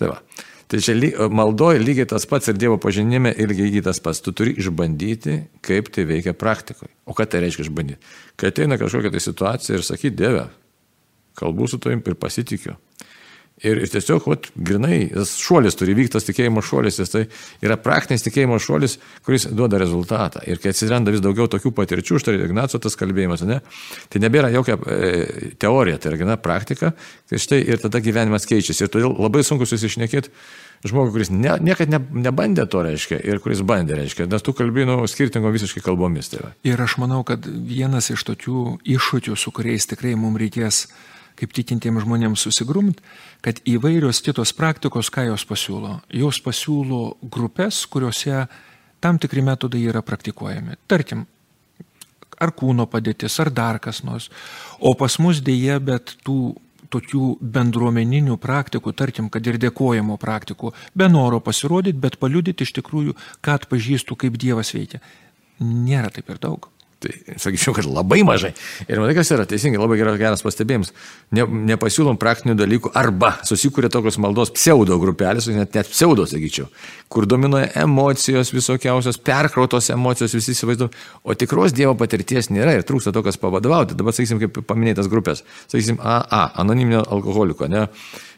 Tai 0.00 0.08
va. 0.14 0.22
Tai 0.70 0.78
čia 0.78 0.94
maldoje 1.34 1.80
lygiai 1.82 2.06
tas 2.08 2.24
pats 2.30 2.48
ir 2.48 2.58
Dievo 2.60 2.76
pažinime 2.80 3.32
irgi 3.42 3.66
lygiai 3.66 3.84
tas 3.88 3.98
pats. 4.00 4.22
Tu 4.22 4.32
turi 4.32 4.54
išbandyti, 4.62 5.36
kaip 5.66 5.90
tai 5.92 6.06
veikia 6.06 6.32
praktikoje. 6.38 6.92
O 7.10 7.16
ką 7.16 7.26
tai 7.26 7.42
reiškia 7.42 7.66
išbandyti? 7.66 8.12
Kai 8.38 8.52
ateina 8.52 8.78
kažkokia 8.80 9.10
tai 9.10 9.22
situacija 9.24 9.76
ir 9.76 9.84
sakyti, 9.84 10.14
Dieve, 10.22 10.46
kalbu 11.36 11.66
su 11.68 11.80
tavim 11.82 12.04
ir 12.06 12.16
pasitikiu. 12.22 12.76
Ir, 13.60 13.76
ir 13.84 13.90
tiesiog, 13.92 14.24
vat, 14.24 14.46
grinai, 14.56 15.10
tas 15.12 15.34
šuolis 15.36 15.76
turi 15.76 15.92
vykti, 15.98 16.14
tas 16.14 16.24
tikėjimo 16.24 16.62
šuolis, 16.64 16.96
jis 17.02 17.12
tai 17.12 17.26
yra 17.60 17.76
praktinis 17.80 18.24
tikėjimo 18.24 18.56
šuolis, 18.62 18.96
kuris 19.26 19.44
duoda 19.52 19.76
rezultatą. 19.82 20.40
Ir 20.48 20.62
kai 20.62 20.72
atsiranda 20.72 21.12
vis 21.12 21.20
daugiau 21.20 21.44
tokių 21.52 21.74
patirčių, 21.76 22.22
štai 22.22 22.38
Ignaco 22.46 22.80
tas 22.80 22.96
kalbėjimas, 22.96 23.44
ne, 23.44 23.60
tai 24.08 24.22
nebėra 24.24 24.48
jokia 24.54 24.78
e, 24.80 25.52
teorija, 25.60 26.00
tai 26.00 26.14
yra 26.14 26.22
gana 26.22 26.38
praktika, 26.40 26.94
tai 27.28 27.42
štai 27.42 27.60
ir 27.60 27.84
tada 27.84 28.00
gyvenimas 28.00 28.48
keičiasi. 28.48 28.86
Ir 28.86 28.94
todėl 28.96 29.12
labai 29.20 29.44
sunku 29.44 29.68
susišnekėti 29.68 30.32
žmogui, 30.84 31.12
kuris 31.12 31.30
ne, 31.32 31.52
niekada 31.60 31.98
ne, 31.98 32.00
nebandė 32.24 32.64
to 32.70 32.80
reiškia 32.84 33.20
ir 33.28 33.40
kuris 33.44 33.60
bandė 33.66 33.98
reiškia, 33.98 34.24
nes 34.30 34.44
tu 34.44 34.54
kalbėjai 34.56 35.04
skirtingo 35.12 35.52
visiškai 35.52 35.84
kalbomis. 35.84 36.32
Tai 36.32 36.44
va. 36.46 36.52
ir 36.64 36.80
aš 36.80 36.96
manau, 37.02 37.20
kad 37.28 37.44
vienas 37.44 38.08
iš 38.14 38.24
tokių 38.30 38.80
iššūkių, 38.96 39.36
su 39.36 39.52
kuriais 39.52 39.88
tikrai 39.90 40.16
mums 40.16 40.40
reikės 40.40 40.86
kaip 41.40 41.54
tikintiems 41.56 42.04
žmonėms 42.04 42.44
susigrumt, 42.46 43.00
kad 43.44 43.60
įvairios 43.68 44.22
kitos 44.24 44.52
praktikos, 44.56 45.10
ką 45.12 45.30
jos 45.30 45.46
pasiūlo? 45.48 45.98
Jos 46.12 46.40
pasiūlo 46.44 47.16
grupės, 47.32 47.82
kuriuose 47.90 48.46
tam 49.00 49.18
tikri 49.20 49.44
metodai 49.44 49.82
yra 49.88 50.04
praktikuojami. 50.04 50.76
Tarkim, 50.90 51.24
ar 52.40 52.52
kūno 52.56 52.86
padėtis, 52.90 53.38
ar 53.42 53.52
dar 53.52 53.80
kas 53.82 54.02
nors. 54.04 54.30
O 54.80 54.94
pas 54.98 55.16
mus 55.20 55.40
dėje, 55.44 55.78
bet 55.84 56.16
tų 56.26 56.40
tokių 56.90 57.36
bendruomeninių 57.54 58.36
praktikų, 58.42 58.92
tarkim, 58.98 59.28
kad 59.30 59.46
ir 59.46 59.60
dėkojimo 59.62 60.16
praktikų, 60.20 60.72
be 60.98 61.06
noro 61.10 61.38
pasirodyti, 61.44 62.00
bet 62.02 62.18
paliudyti 62.18 62.66
iš 62.66 62.74
tikrųjų, 62.80 63.14
kad 63.46 63.68
pažįstu, 63.70 64.18
kaip 64.18 64.38
Dievas 64.40 64.74
veikia. 64.74 64.98
Nėra 65.60 66.10
taip 66.10 66.32
ir 66.32 66.40
daug. 66.42 66.66
Tai 67.00 67.36
sakyčiau, 67.40 67.72
kad 67.72 67.86
labai 67.88 68.18
mažai. 68.28 68.50
Ir 68.84 68.98
matai, 69.00 69.14
kas 69.16 69.30
yra 69.32 69.46
teisingai, 69.48 69.78
labai 69.80 69.96
geras, 69.96 70.18
geras 70.20 70.42
pastebėjimas. 70.44 70.90
Ne, 71.32 71.46
nepasiūlom 71.70 72.18
praktinių 72.20 72.58
dalykų 72.58 72.92
arba 73.00 73.30
susikūrė 73.48 73.88
tokios 73.92 74.18
maldos 74.20 74.52
pseudo 74.52 74.98
grupelės, 75.00 75.48
net, 75.48 75.72
net 75.78 75.88
pseudo, 75.88 76.26
sakyčiau, 76.28 76.68
kur 77.08 77.24
dominuoja 77.30 77.70
emocijos 77.80 78.52
visokiausios, 78.52 79.16
perkrautos 79.24 79.88
emocijos, 79.94 80.36
visi 80.36 80.52
įsivaizduoja, 80.52 80.92
o 81.24 81.36
tikros 81.40 81.72
Dievo 81.72 81.94
patirties 81.96 82.52
nėra 82.52 82.76
ir 82.76 82.84
trūksta 82.84 83.14
tokios 83.16 83.40
pavadovauti. 83.40 83.96
Dabar, 83.96 84.12
sakysim, 84.16 84.42
kaip 84.42 84.60
paminėtas 84.68 85.08
grupės, 85.08 85.40
sakysim, 85.72 86.02
AA, 86.04 86.50
anoniminio 86.60 87.00
alkoholiko, 87.16 87.70
ne? 87.72 87.86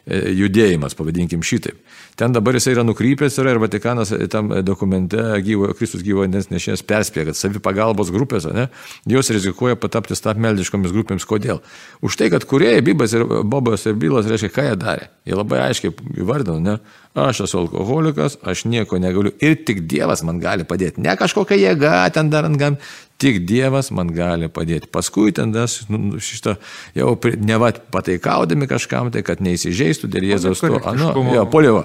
e, 0.07 0.23
judėjimas, 0.39 0.95
pavadinkim 0.99 1.43
šitaip. 1.43 1.83
Ten 2.17 2.33
dabar 2.33 2.55
jisai 2.55 2.75
yra 2.75 2.85
nukrypęs 2.85 3.39
yra 3.41 3.55
ir 3.55 3.61
Vatikanas 3.63 4.13
tam 4.31 4.51
dokumente 4.65 5.21
gyvo, 5.45 5.71
Kristus 5.77 6.05
gyvo 6.05 6.27
vandens 6.27 6.51
nešėjas 6.53 6.85
perspėja, 6.85 7.31
kad 7.31 7.39
savipagalbos 7.39 8.13
grupės, 8.13 8.47
ne, 8.53 8.67
jos 9.09 9.33
rizikuoja 9.33 9.79
patapti 9.81 10.17
stapmeldiškomis 10.19 10.93
grupėms. 10.93 11.27
Kodėl? 11.29 11.63
Už 12.05 12.19
tai, 12.21 12.29
kad 12.35 12.45
kuriejai 12.49 12.85
Bibas 12.85 13.17
ir 13.17 13.25
Bobas 13.25 13.87
ir 13.89 13.97
Bylas 13.97 14.29
reiškia, 14.29 14.53
ką 14.53 14.67
jie 14.69 14.77
darė. 14.83 15.09
Jie 15.25 15.39
labai 15.39 15.63
aiškiai 15.71 15.95
įvardino, 16.21 16.59
ne, 16.61 16.77
aš 17.17 17.45
esu 17.47 17.63
alkoholikas, 17.63 18.37
aš 18.45 18.67
nieko 18.69 19.01
negaliu 19.01 19.33
ir 19.41 19.57
tik 19.65 19.87
Dievas 19.89 20.25
man 20.27 20.43
gali 20.43 20.69
padėti. 20.69 21.01
Ne 21.05 21.17
kažkokia 21.17 21.61
jėga 21.61 21.95
ten 22.13 22.29
dar 22.33 22.49
ant 22.49 22.61
gam, 22.61 22.77
Tik 23.23 23.39
Dievas 23.47 23.93
man 23.95 24.11
gali 24.11 24.49
padėti. 24.51 24.89
Paskui 24.91 25.31
ten 25.37 25.53
das, 25.55 25.83
nu, 25.93 26.01
nu 26.11 26.23
šitą 26.23 26.57
jau 26.99 27.13
ne 27.39 27.59
va 27.63 27.71
pataikaudami 27.95 28.67
kažkam, 28.71 29.13
tai 29.15 29.23
kad 29.27 29.43
neįsižeistų 29.45 30.11
dėl 30.11 30.27
Jėzaus 30.33 30.65
to. 30.65 30.81
Anu, 30.91 31.13
jo, 31.31 31.45
polio. 31.53 31.85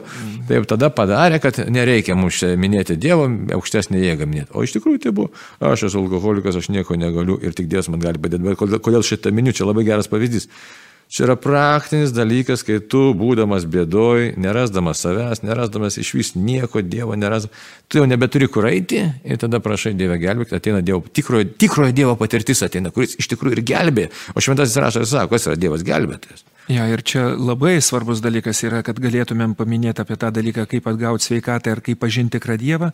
Taip 0.50 0.66
tada 0.72 0.90
padarė, 0.94 1.38
kad 1.44 1.60
nereikia 1.70 2.18
mums 2.18 2.42
minėti 2.58 2.98
Dievo, 2.98 3.28
aukštesnė 3.60 4.02
jėga 4.02 4.30
minėti. 4.30 4.50
O 4.58 4.66
iš 4.66 4.74
tikrųjų 4.80 5.04
tai 5.06 5.14
buvo, 5.14 5.30
aš 5.62 5.88
esu 5.92 6.02
alkoholikas, 6.02 6.58
aš 6.58 6.72
nieko 6.74 6.98
negaliu 6.98 7.38
ir 7.38 7.54
tik 7.58 7.70
Dievas 7.70 7.92
man 7.94 8.02
gali 8.02 8.22
padėti. 8.22 8.48
Bet 8.48 8.58
kodėl, 8.58 8.82
kodėl 8.82 9.06
šitą 9.06 9.34
miniu, 9.36 9.54
čia 9.54 9.70
labai 9.70 9.86
geras 9.88 10.10
pavyzdys. 10.10 10.50
Čia 11.08 11.24
yra 11.24 11.36
praktinis 11.40 12.12
dalykas, 12.12 12.66
kai 12.68 12.82
tu, 12.84 13.14
būdamas 13.16 13.64
bėdoj, 13.72 14.34
nerasdamas 14.44 15.00
savęs, 15.06 15.40
nerasdamas 15.40 15.96
iš 16.02 16.10
vis 16.18 16.34
nieko, 16.36 16.82
Dievo 16.84 17.16
nerasdamas, 17.16 17.62
tu 17.88 18.02
jau 18.02 18.08
nebeturi 18.12 18.50
kur 18.52 18.68
eiti 18.68 19.00
ir 19.24 19.40
tada 19.40 19.62
prašai 19.64 19.94
Dievę 19.96 20.18
gelbėti, 20.20 20.58
ateina 20.60 20.82
Dievo, 20.84 21.06
tikrojo, 21.08 21.48
tikrojo 21.64 21.96
Dievo 21.96 22.18
patirtis 22.20 22.66
ateina, 22.68 22.92
kuris 22.92 23.16
iš 23.24 23.32
tikrųjų 23.32 23.56
ir 23.56 23.64
gelbė. 23.72 24.10
O 24.36 24.44
šventasis 24.44 24.76
rašas 24.84 25.16
sako, 25.16 25.32
kas 25.38 25.48
yra 25.48 25.56
Dievas 25.56 25.88
gelbėtojas. 25.88 26.44
Ja, 26.68 26.90
ir 26.92 27.00
čia 27.08 27.30
labai 27.40 27.78
svarbus 27.80 28.20
dalykas 28.20 28.66
yra, 28.68 28.84
kad 28.84 29.00
galėtumėm 29.00 29.56
paminėti 29.56 30.04
apie 30.04 30.20
tą 30.20 30.36
dalyką, 30.36 30.68
kaip 30.68 30.92
atgauti 30.92 31.32
sveikatą 31.32 31.78
ir 31.78 31.86
kaip 31.88 32.04
pažinti 32.04 32.36
tikrą 32.36 32.60
Dievą 32.60 32.92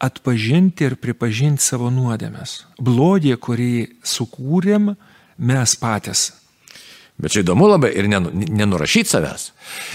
atpažinti 0.00 0.86
ir 0.86 1.00
pripažinti 1.02 1.66
savo 1.66 1.90
nuodėmės. 1.92 2.60
Blogį, 2.78 3.34
kurį 3.42 3.72
sukūrėm 4.06 4.94
mes 5.50 5.74
patys 5.80 6.30
Bet 7.20 7.34
čia 7.34 7.44
įdomu 7.44 7.68
labai 7.68 7.92
ir 7.96 8.08
nenurašyti 8.08 9.12
savęs. 9.12 9.50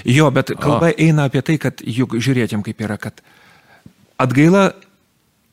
Jo, 0.05 0.29
bet 0.33 0.53
kalba 0.61 0.91
o. 0.91 0.97
eina 0.97 1.25
apie 1.29 1.41
tai, 1.45 1.57
kad 1.61 1.81
juk 1.81 2.17
žiūrėtum 2.21 2.61
kaip 2.65 2.83
yra, 2.85 2.99
kad 3.01 3.23
atgaila 4.21 4.67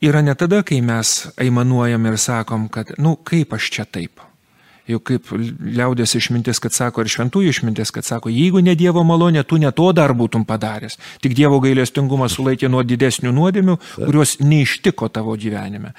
yra 0.03 0.21
ne 0.21 0.35
tada, 0.35 0.61
kai 0.67 0.81
mes 0.85 1.15
aimanuojam 1.39 2.05
ir 2.11 2.19
sakom, 2.21 2.67
kad, 2.69 2.93
nu, 3.01 3.15
kaip 3.25 3.55
aš 3.57 3.71
čia 3.73 3.87
taip. 3.89 4.21
Juk 4.83 5.05
kaip 5.07 5.29
liaudės 5.31 6.11
išmintis, 6.19 6.59
kad 6.59 6.75
sako, 6.75 7.05
ir 7.05 7.11
šventųjų 7.11 7.53
išmintis, 7.53 7.91
kad 7.95 8.03
sako, 8.03 8.27
jeigu 8.33 8.59
ne 8.59 8.73
Dievo 8.75 9.05
malonė, 9.07 9.45
tu 9.47 9.55
ne 9.55 9.71
to 9.71 9.87
dar 9.95 10.11
būtum 10.11 10.43
padaręs. 10.45 10.97
Tik 11.23 11.37
Dievo 11.37 11.61
gailestingumas 11.63 12.35
sulaikė 12.35 12.67
nuo 12.67 12.83
didesnių 12.83 13.31
nuodėmių, 13.31 13.77
kurios 14.01 14.35
neištiko 14.43 15.07
tavo 15.07 15.37
gyvenime. 15.39 15.93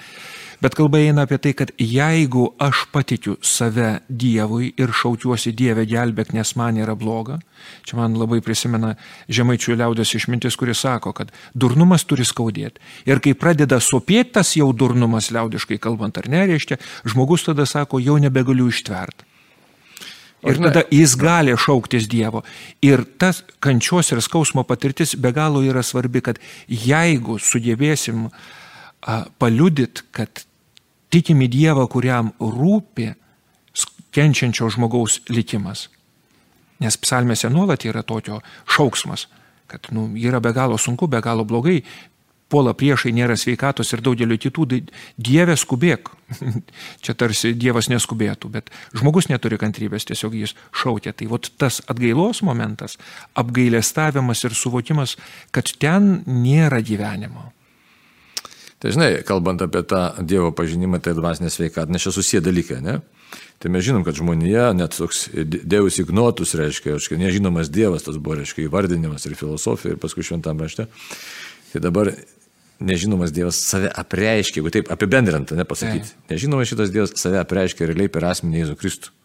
Bet 0.64 0.72
kalba 0.78 0.96
eina 0.96 1.26
apie 1.26 1.36
tai, 1.44 1.50
kad 1.52 1.74
jeigu 1.76 2.46
aš 2.62 2.86
patikiu 2.88 3.34
save 3.44 3.98
Dievui 4.08 4.70
ir 4.80 4.94
šaukiuosi 4.96 5.50
Dievę 5.52 5.82
gelbėk, 5.84 6.30
nes 6.32 6.54
man 6.56 6.78
yra 6.80 6.94
bloga, 6.96 7.36
čia 7.84 7.98
man 7.98 8.14
labai 8.16 8.38
prisimena 8.40 8.94
žemaičių 9.28 9.76
liaudės 9.76 10.14
išmintis, 10.16 10.56
kuris 10.56 10.80
sako, 10.86 11.12
kad 11.18 11.34
durnumas 11.52 12.06
turi 12.08 12.24
skaudėti. 12.24 12.80
Ir 13.04 13.20
kai 13.20 13.34
pradeda 13.36 13.76
sopėti 13.76 14.32
tas 14.38 14.54
jau 14.56 14.70
durnumas 14.72 15.28
liaudiškai 15.36 15.76
kalbant 15.84 16.16
ar 16.22 16.30
nereiškia, 16.32 16.80
žmogus 17.12 17.44
tada 17.44 17.68
sako, 17.68 18.00
jau 18.00 18.16
nebegaliu 18.24 18.70
ištverti. 18.72 19.28
Ir 20.48 20.62
tada 20.64 20.86
jis 20.88 21.18
gali 21.20 21.58
šauktis 21.60 22.08
Dievo. 22.08 22.40
Ir 22.80 23.04
tas 23.20 23.42
kančios 23.60 24.14
ir 24.16 24.24
skausmo 24.24 24.64
patirtis 24.64 25.12
be 25.12 25.36
galo 25.36 25.60
yra 25.60 25.84
svarbi, 25.84 26.24
kad 26.24 26.40
jeigu 26.68 27.36
sugebėsim 27.36 28.30
paliudit, 29.36 30.06
kad 30.16 30.46
tikim 31.14 31.44
į 31.46 31.50
Dievą, 31.52 31.86
kuriam 31.90 32.32
rūpi 32.40 33.12
kenčiančio 34.14 34.70
žmogaus 34.70 35.20
likimas. 35.30 35.88
Nes 36.82 36.98
psalmėse 37.00 37.50
nuolat 37.50 37.86
yra 37.86 38.02
tokio 38.06 38.40
šauksmas, 38.70 39.28
kad 39.70 39.86
nu, 39.94 40.08
yra 40.18 40.40
be 40.42 40.52
galo 40.54 40.78
sunku, 40.78 41.08
be 41.10 41.20
galo 41.24 41.46
blogai, 41.46 41.80
puola 42.50 42.74
priešai, 42.76 43.14
nėra 43.16 43.36
sveikatos 43.38 43.90
ir 43.94 44.02
daugelio 44.04 44.36
kitų, 44.38 44.66
Dieve 45.16 45.56
skubėk. 45.58 46.10
Čia 47.04 47.14
tarsi 47.18 47.54
Dievas 47.58 47.88
neskubėtų, 47.90 48.50
bet 48.52 48.70
žmogus 48.94 49.30
neturi 49.30 49.58
kantrybės, 49.60 50.06
tiesiog 50.10 50.36
jis 50.38 50.54
šaukia. 50.76 51.14
Tai 51.16 51.30
vat 51.32 51.50
tas 51.58 51.80
atgailos 51.90 52.42
momentas, 52.46 52.98
apgailestavimas 53.38 54.44
ir 54.46 54.54
suvokimas, 54.58 55.16
kad 55.54 55.72
ten 55.82 56.22
nėra 56.26 56.82
gyvenimo. 56.84 57.50
Tai 58.84 58.90
žinai, 58.92 59.22
kalbant 59.24 59.62
apie 59.64 59.80
tą 59.88 60.10
Dievo 60.20 60.50
pažinimą, 60.52 60.98
tai 61.00 61.14
dvasinė 61.16 61.48
sveikata, 61.48 61.88
nes 61.88 62.04
čia 62.04 62.10
susiję 62.12 62.42
dalykai, 62.44 62.82
ne? 62.84 62.98
Tai 63.56 63.70
mes 63.72 63.80
žinom, 63.86 64.02
kad 64.04 64.18
žmonija, 64.18 64.74
net 64.76 64.98
toks 65.00 65.22
Dievus 65.32 65.96
ignotus 66.02 66.52
reiškia, 66.60 66.98
reiškia, 66.98 67.16
nežinomas 67.22 67.70
Dievas, 67.72 68.04
tas 68.04 68.18
buvo, 68.20 68.36
reiškia, 68.42 68.66
įvardinimas 68.66 69.24
ir 69.24 69.38
filosofija, 69.40 69.94
ir 69.94 70.02
paskui 70.02 70.26
šventam 70.28 70.60
rašte. 70.60 70.84
Tai 71.72 71.84
dabar 71.86 72.12
nežinomas 72.84 73.32
Dievas 73.32 73.64
save 73.64 73.88
apreiškia, 73.88 74.60
jeigu 74.60 74.76
taip 74.76 74.92
apibendrinta, 74.92 75.56
nepasakyti. 75.56 76.12
Nežinomas 76.28 76.68
šitas 76.68 76.92
Dievas 76.92 77.16
save 77.24 77.40
apreiškia 77.40 77.88
realiai 77.88 78.12
per 78.12 78.28
asmenį 78.34 78.66
Jėzų 78.66 78.80
Kristų. 78.84 79.16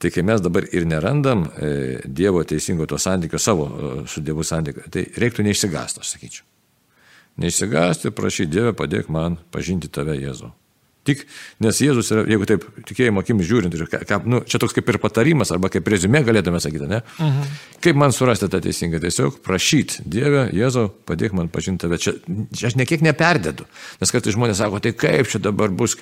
Tai 0.00 0.16
kai 0.16 0.24
mes 0.24 0.40
dabar 0.40 0.64
ir 0.64 0.88
nerandam 0.88 1.50
e, 1.60 1.98
Dievo 2.08 2.40
teisingo 2.40 2.88
to 2.88 2.96
santykio 2.96 3.36
savo 3.36 3.68
e, 3.68 3.96
su 4.08 4.24
Dievu 4.24 4.48
santykio, 4.48 4.88
tai 4.88 5.10
reiktų 5.20 5.44
neišsigąsti, 5.44 6.00
aš 6.00 6.16
sakyčiau. 6.16 6.54
Neišsigąsti, 7.38 8.10
prašy 8.10 8.48
Dievę, 8.50 8.72
padėk 8.74 9.10
man 9.14 9.38
pažinti 9.54 9.90
tave, 9.92 10.16
Jėzau. 10.18 10.50
Tik, 11.08 11.22
nes 11.64 11.78
Jėzus 11.80 12.10
yra, 12.12 12.24
jeigu 12.28 12.44
taip 12.48 12.64
tikėjimo 12.88 13.22
akimis 13.22 13.46
žiūrint, 13.48 13.76
ka, 13.88 14.18
nu, 14.28 14.42
čia 14.44 14.58
toks 14.60 14.74
kaip 14.76 14.90
ir 14.92 14.98
patarimas, 15.00 15.52
arba 15.54 15.70
kaip 15.72 15.86
rezumė 15.88 16.20
galėtume 16.26 16.60
sakyti, 16.60 16.88
ne? 16.90 17.00
Uh 17.16 17.24
mhm. 17.24 17.38
-huh. 17.38 17.78
Kaip 17.86 17.96
man 17.96 18.12
surasti 18.12 18.48
tą 18.50 18.60
teisingą, 18.60 19.00
tiesiog 19.00 19.38
prašyti 19.46 20.02
Dievę, 20.04 20.48
Jėzau, 20.52 20.90
padėk 21.06 21.32
man 21.32 21.48
pažinti 21.48 21.86
tave. 21.86 21.98
Čia, 21.98 22.12
čia 22.52 22.66
aš 22.68 22.76
nekiek 22.76 23.00
neperdedu, 23.06 23.64
nes 24.00 24.12
kartais 24.12 24.34
žmonės 24.34 24.58
sako, 24.58 24.80
tai 24.80 24.92
kaip 24.92 25.30
čia 25.30 25.38
dabar 25.38 25.70
bus, 25.70 25.96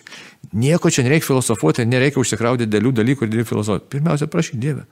nieko 0.52 0.90
čia 0.90 1.02
nereikia 1.02 1.26
filosofuoti, 1.26 1.86
nereikia 1.86 2.20
užsikraudyti 2.20 2.70
dėlių 2.70 2.92
dalykų 2.92 3.24
ir 3.24 3.30
dėlių 3.30 3.44
filosofuoti. 3.44 3.86
Pirmiausia, 3.90 4.26
prašyti 4.26 4.58
Dievę. 4.58 4.86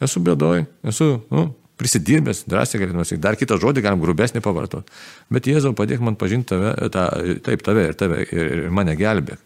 Esu 0.00 0.20
bėdoj, 0.20 0.66
esu, 0.84 1.22
nu, 1.30 1.54
prisidirbęs, 1.78 2.44
drąsiai 2.50 2.82
galėtume 2.82 3.06
sakyti, 3.06 3.24
dar 3.24 3.38
kitą 3.38 3.58
žodį 3.62 3.84
galim 3.84 4.02
grubesnį 4.02 4.42
pavartoti. 4.44 4.94
Bet 5.32 5.48
Jėzau 5.50 5.74
padėk 5.78 6.02
man 6.04 6.18
pažinti 6.20 6.52
tave, 6.54 6.74
ta, 6.94 7.10
taip 7.46 7.62
tave 7.66 7.90
ir 7.90 7.98
tave 7.98 8.24
ir, 8.26 8.50
ir 8.58 8.74
mane 8.74 8.96
gelbėk. 8.98 9.44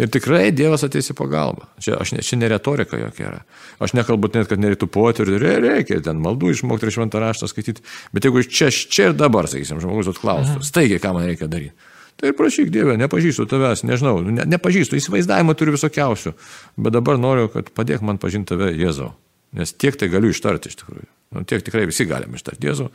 Ir 0.00 0.08
tikrai 0.08 0.48
Dievas 0.54 0.84
ateis 0.86 1.10
į 1.12 1.16
pagalbą. 1.18 1.66
Čia, 1.82 1.98
aš, 2.00 2.14
čia 2.24 2.38
ne 2.38 2.48
retorika 2.48 2.96
jokia 2.96 3.26
yra. 3.26 3.40
Aš 3.82 3.92
nekalbu 3.98 4.30
net, 4.32 4.48
kad 4.48 4.62
nereiktų 4.62 4.88
poterių, 4.92 5.38
reikia 5.60 5.98
ten 6.04 6.22
maldų 6.24 6.54
išmokti 6.54 6.88
ir 6.88 6.94
šventą 6.94 7.20
raštą 7.20 7.50
skaityti. 7.50 7.84
Bet 8.14 8.24
jeigu 8.24 8.44
čia, 8.46 8.70
čia 8.70 9.10
ir 9.10 9.16
dabar, 9.18 9.50
sakysim, 9.50 9.82
žmogus 9.82 10.12
atklaustų, 10.14 10.62
staigiai, 10.64 11.02
ką 11.02 11.12
man 11.16 11.26
reikia 11.28 11.50
daryti. 11.50 11.74
Tai 12.20 12.30
ir 12.30 12.36
prašyk 12.36 12.68
Dievę, 12.72 12.98
nepažįstu 13.00 13.46
tavęs, 13.48 13.82
nežinau, 13.88 14.18
ne, 14.24 14.44
nepažįstu, 14.54 14.98
įsivaizdavimą 15.00 15.54
turiu 15.56 15.72
visokiausių, 15.76 16.34
bet 16.76 16.96
dabar 16.96 17.20
noriu, 17.20 17.48
kad 17.52 17.72
padėk 17.72 18.04
man 18.04 18.20
pažinti 18.20 18.52
tave, 18.52 18.74
Jėzau. 18.76 19.14
Nes 19.56 19.72
tiek 19.74 19.96
tai 19.98 20.10
galiu 20.12 20.30
ištarti 20.30 20.70
iš 20.70 20.78
tikrųjų. 20.82 21.08
Nu, 21.34 21.44
tiek 21.46 21.62
tikrai 21.66 21.84
visi 21.86 22.06
galime 22.10 22.38
ištarti. 22.38 22.66
Jėzau, 22.66 22.88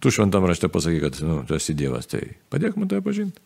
tu 0.00 0.12
šventam 0.12 0.44
rašte 0.48 0.68
pasakai, 0.72 1.00
kad 1.04 1.18
nu, 1.24 1.40
tu 1.48 1.56
esi 1.56 1.76
Dievas, 1.76 2.08
tai 2.08 2.22
padėk 2.52 2.76
man 2.76 2.90
tai 2.90 3.00
pažinti. 3.04 3.40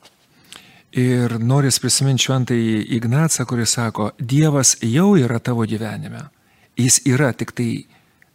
Ir 0.98 1.38
noris 1.40 1.78
prisiminti 1.80 2.26
šventąjį 2.26 2.82
Ignacą, 2.98 3.46
kuris 3.48 3.72
sako, 3.78 4.10
Dievas 4.18 4.74
jau 4.84 5.14
yra 5.16 5.38
tavo 5.40 5.64
gyvenime. 5.68 6.26
Jis 6.76 7.00
yra, 7.08 7.30
tik 7.32 7.54
tai 7.56 7.70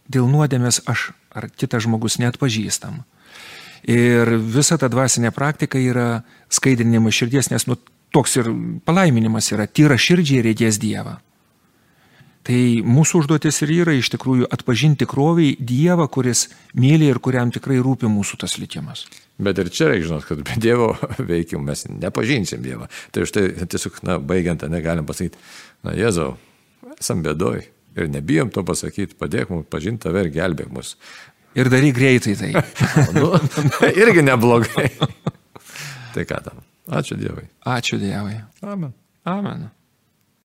dėl 0.09 0.29
nuodėmės 0.31 0.81
aš 0.89 1.11
ar 1.37 1.49
kitas 1.53 1.85
žmogus 1.85 2.17
net 2.21 2.39
pažįstam. 2.41 3.03
Ir 3.87 4.33
visa 4.41 4.77
ta 4.79 4.89
dvasinė 4.89 5.31
praktika 5.35 5.79
yra 5.79 6.23
skaidrinimas 6.49 7.15
širdies, 7.19 7.51
nes 7.53 7.67
nu, 7.69 7.77
toks 8.15 8.39
ir 8.39 8.49
palaiminimas 8.87 9.51
yra, 9.53 9.67
tyra 9.67 9.99
širdžiai 10.01 10.45
reikės 10.49 10.79
Dievą. 10.81 11.19
Tai 12.47 12.59
mūsų 12.87 13.23
užduotis 13.23 13.57
ir 13.65 13.73
yra 13.81 13.93
iš 13.97 14.07
tikrųjų 14.13 14.47
atpažinti 14.55 15.03
tikroviai 15.03 15.57
Dievą, 15.59 16.05
kuris 16.07 16.45
myli 16.79 17.09
ir 17.11 17.19
kuriam 17.23 17.51
tikrai 17.51 17.81
rūpi 17.83 18.07
mūsų 18.07 18.39
tas 18.39 18.55
likimas. 18.61 19.03
Bet 19.37 19.59
ir 19.59 19.67
čia 19.67 19.89
reikia 19.91 20.07
žinot, 20.07 20.27
kad 20.29 20.45
be 20.47 20.55
Dievo 20.63 20.93
veikimų 21.31 21.65
mes 21.67 21.83
nepažinsim 21.91 22.63
Dievą. 22.63 22.87
Tai 23.11 23.25
už 23.27 23.35
tai 23.35 23.49
tiesiog, 23.59 23.99
na, 24.07 24.15
baigiant, 24.23 24.63
negalim 24.71 25.07
pasakyti, 25.09 25.41
na, 25.83 25.97
Jėzau, 25.99 26.37
esam 26.95 27.25
bėdoj 27.25 27.65
ir 27.97 28.11
nebijom 28.15 28.53
to 28.55 28.63
pasakyti, 28.63 29.17
padėk 29.19 29.51
mums 29.51 29.67
pažinti 29.73 30.07
tave 30.07 30.23
ir 30.23 30.31
gelbėk 30.31 30.71
mus. 30.71 30.95
Ir 31.57 31.67
daryk 31.73 31.97
greitai 31.97 32.37
tai. 32.39 32.51
nu, 33.17 33.33
irgi 33.91 34.23
neblogai. 34.23 34.87
tai 36.15 36.27
ką 36.29 36.43
tam? 36.47 36.63
Ačiū 36.87 37.19
Dievui. 37.19 37.49
Ačiū 37.67 37.99
Dievui. 37.99 38.39
Amen. 38.63 38.93
Amen. 39.27 39.67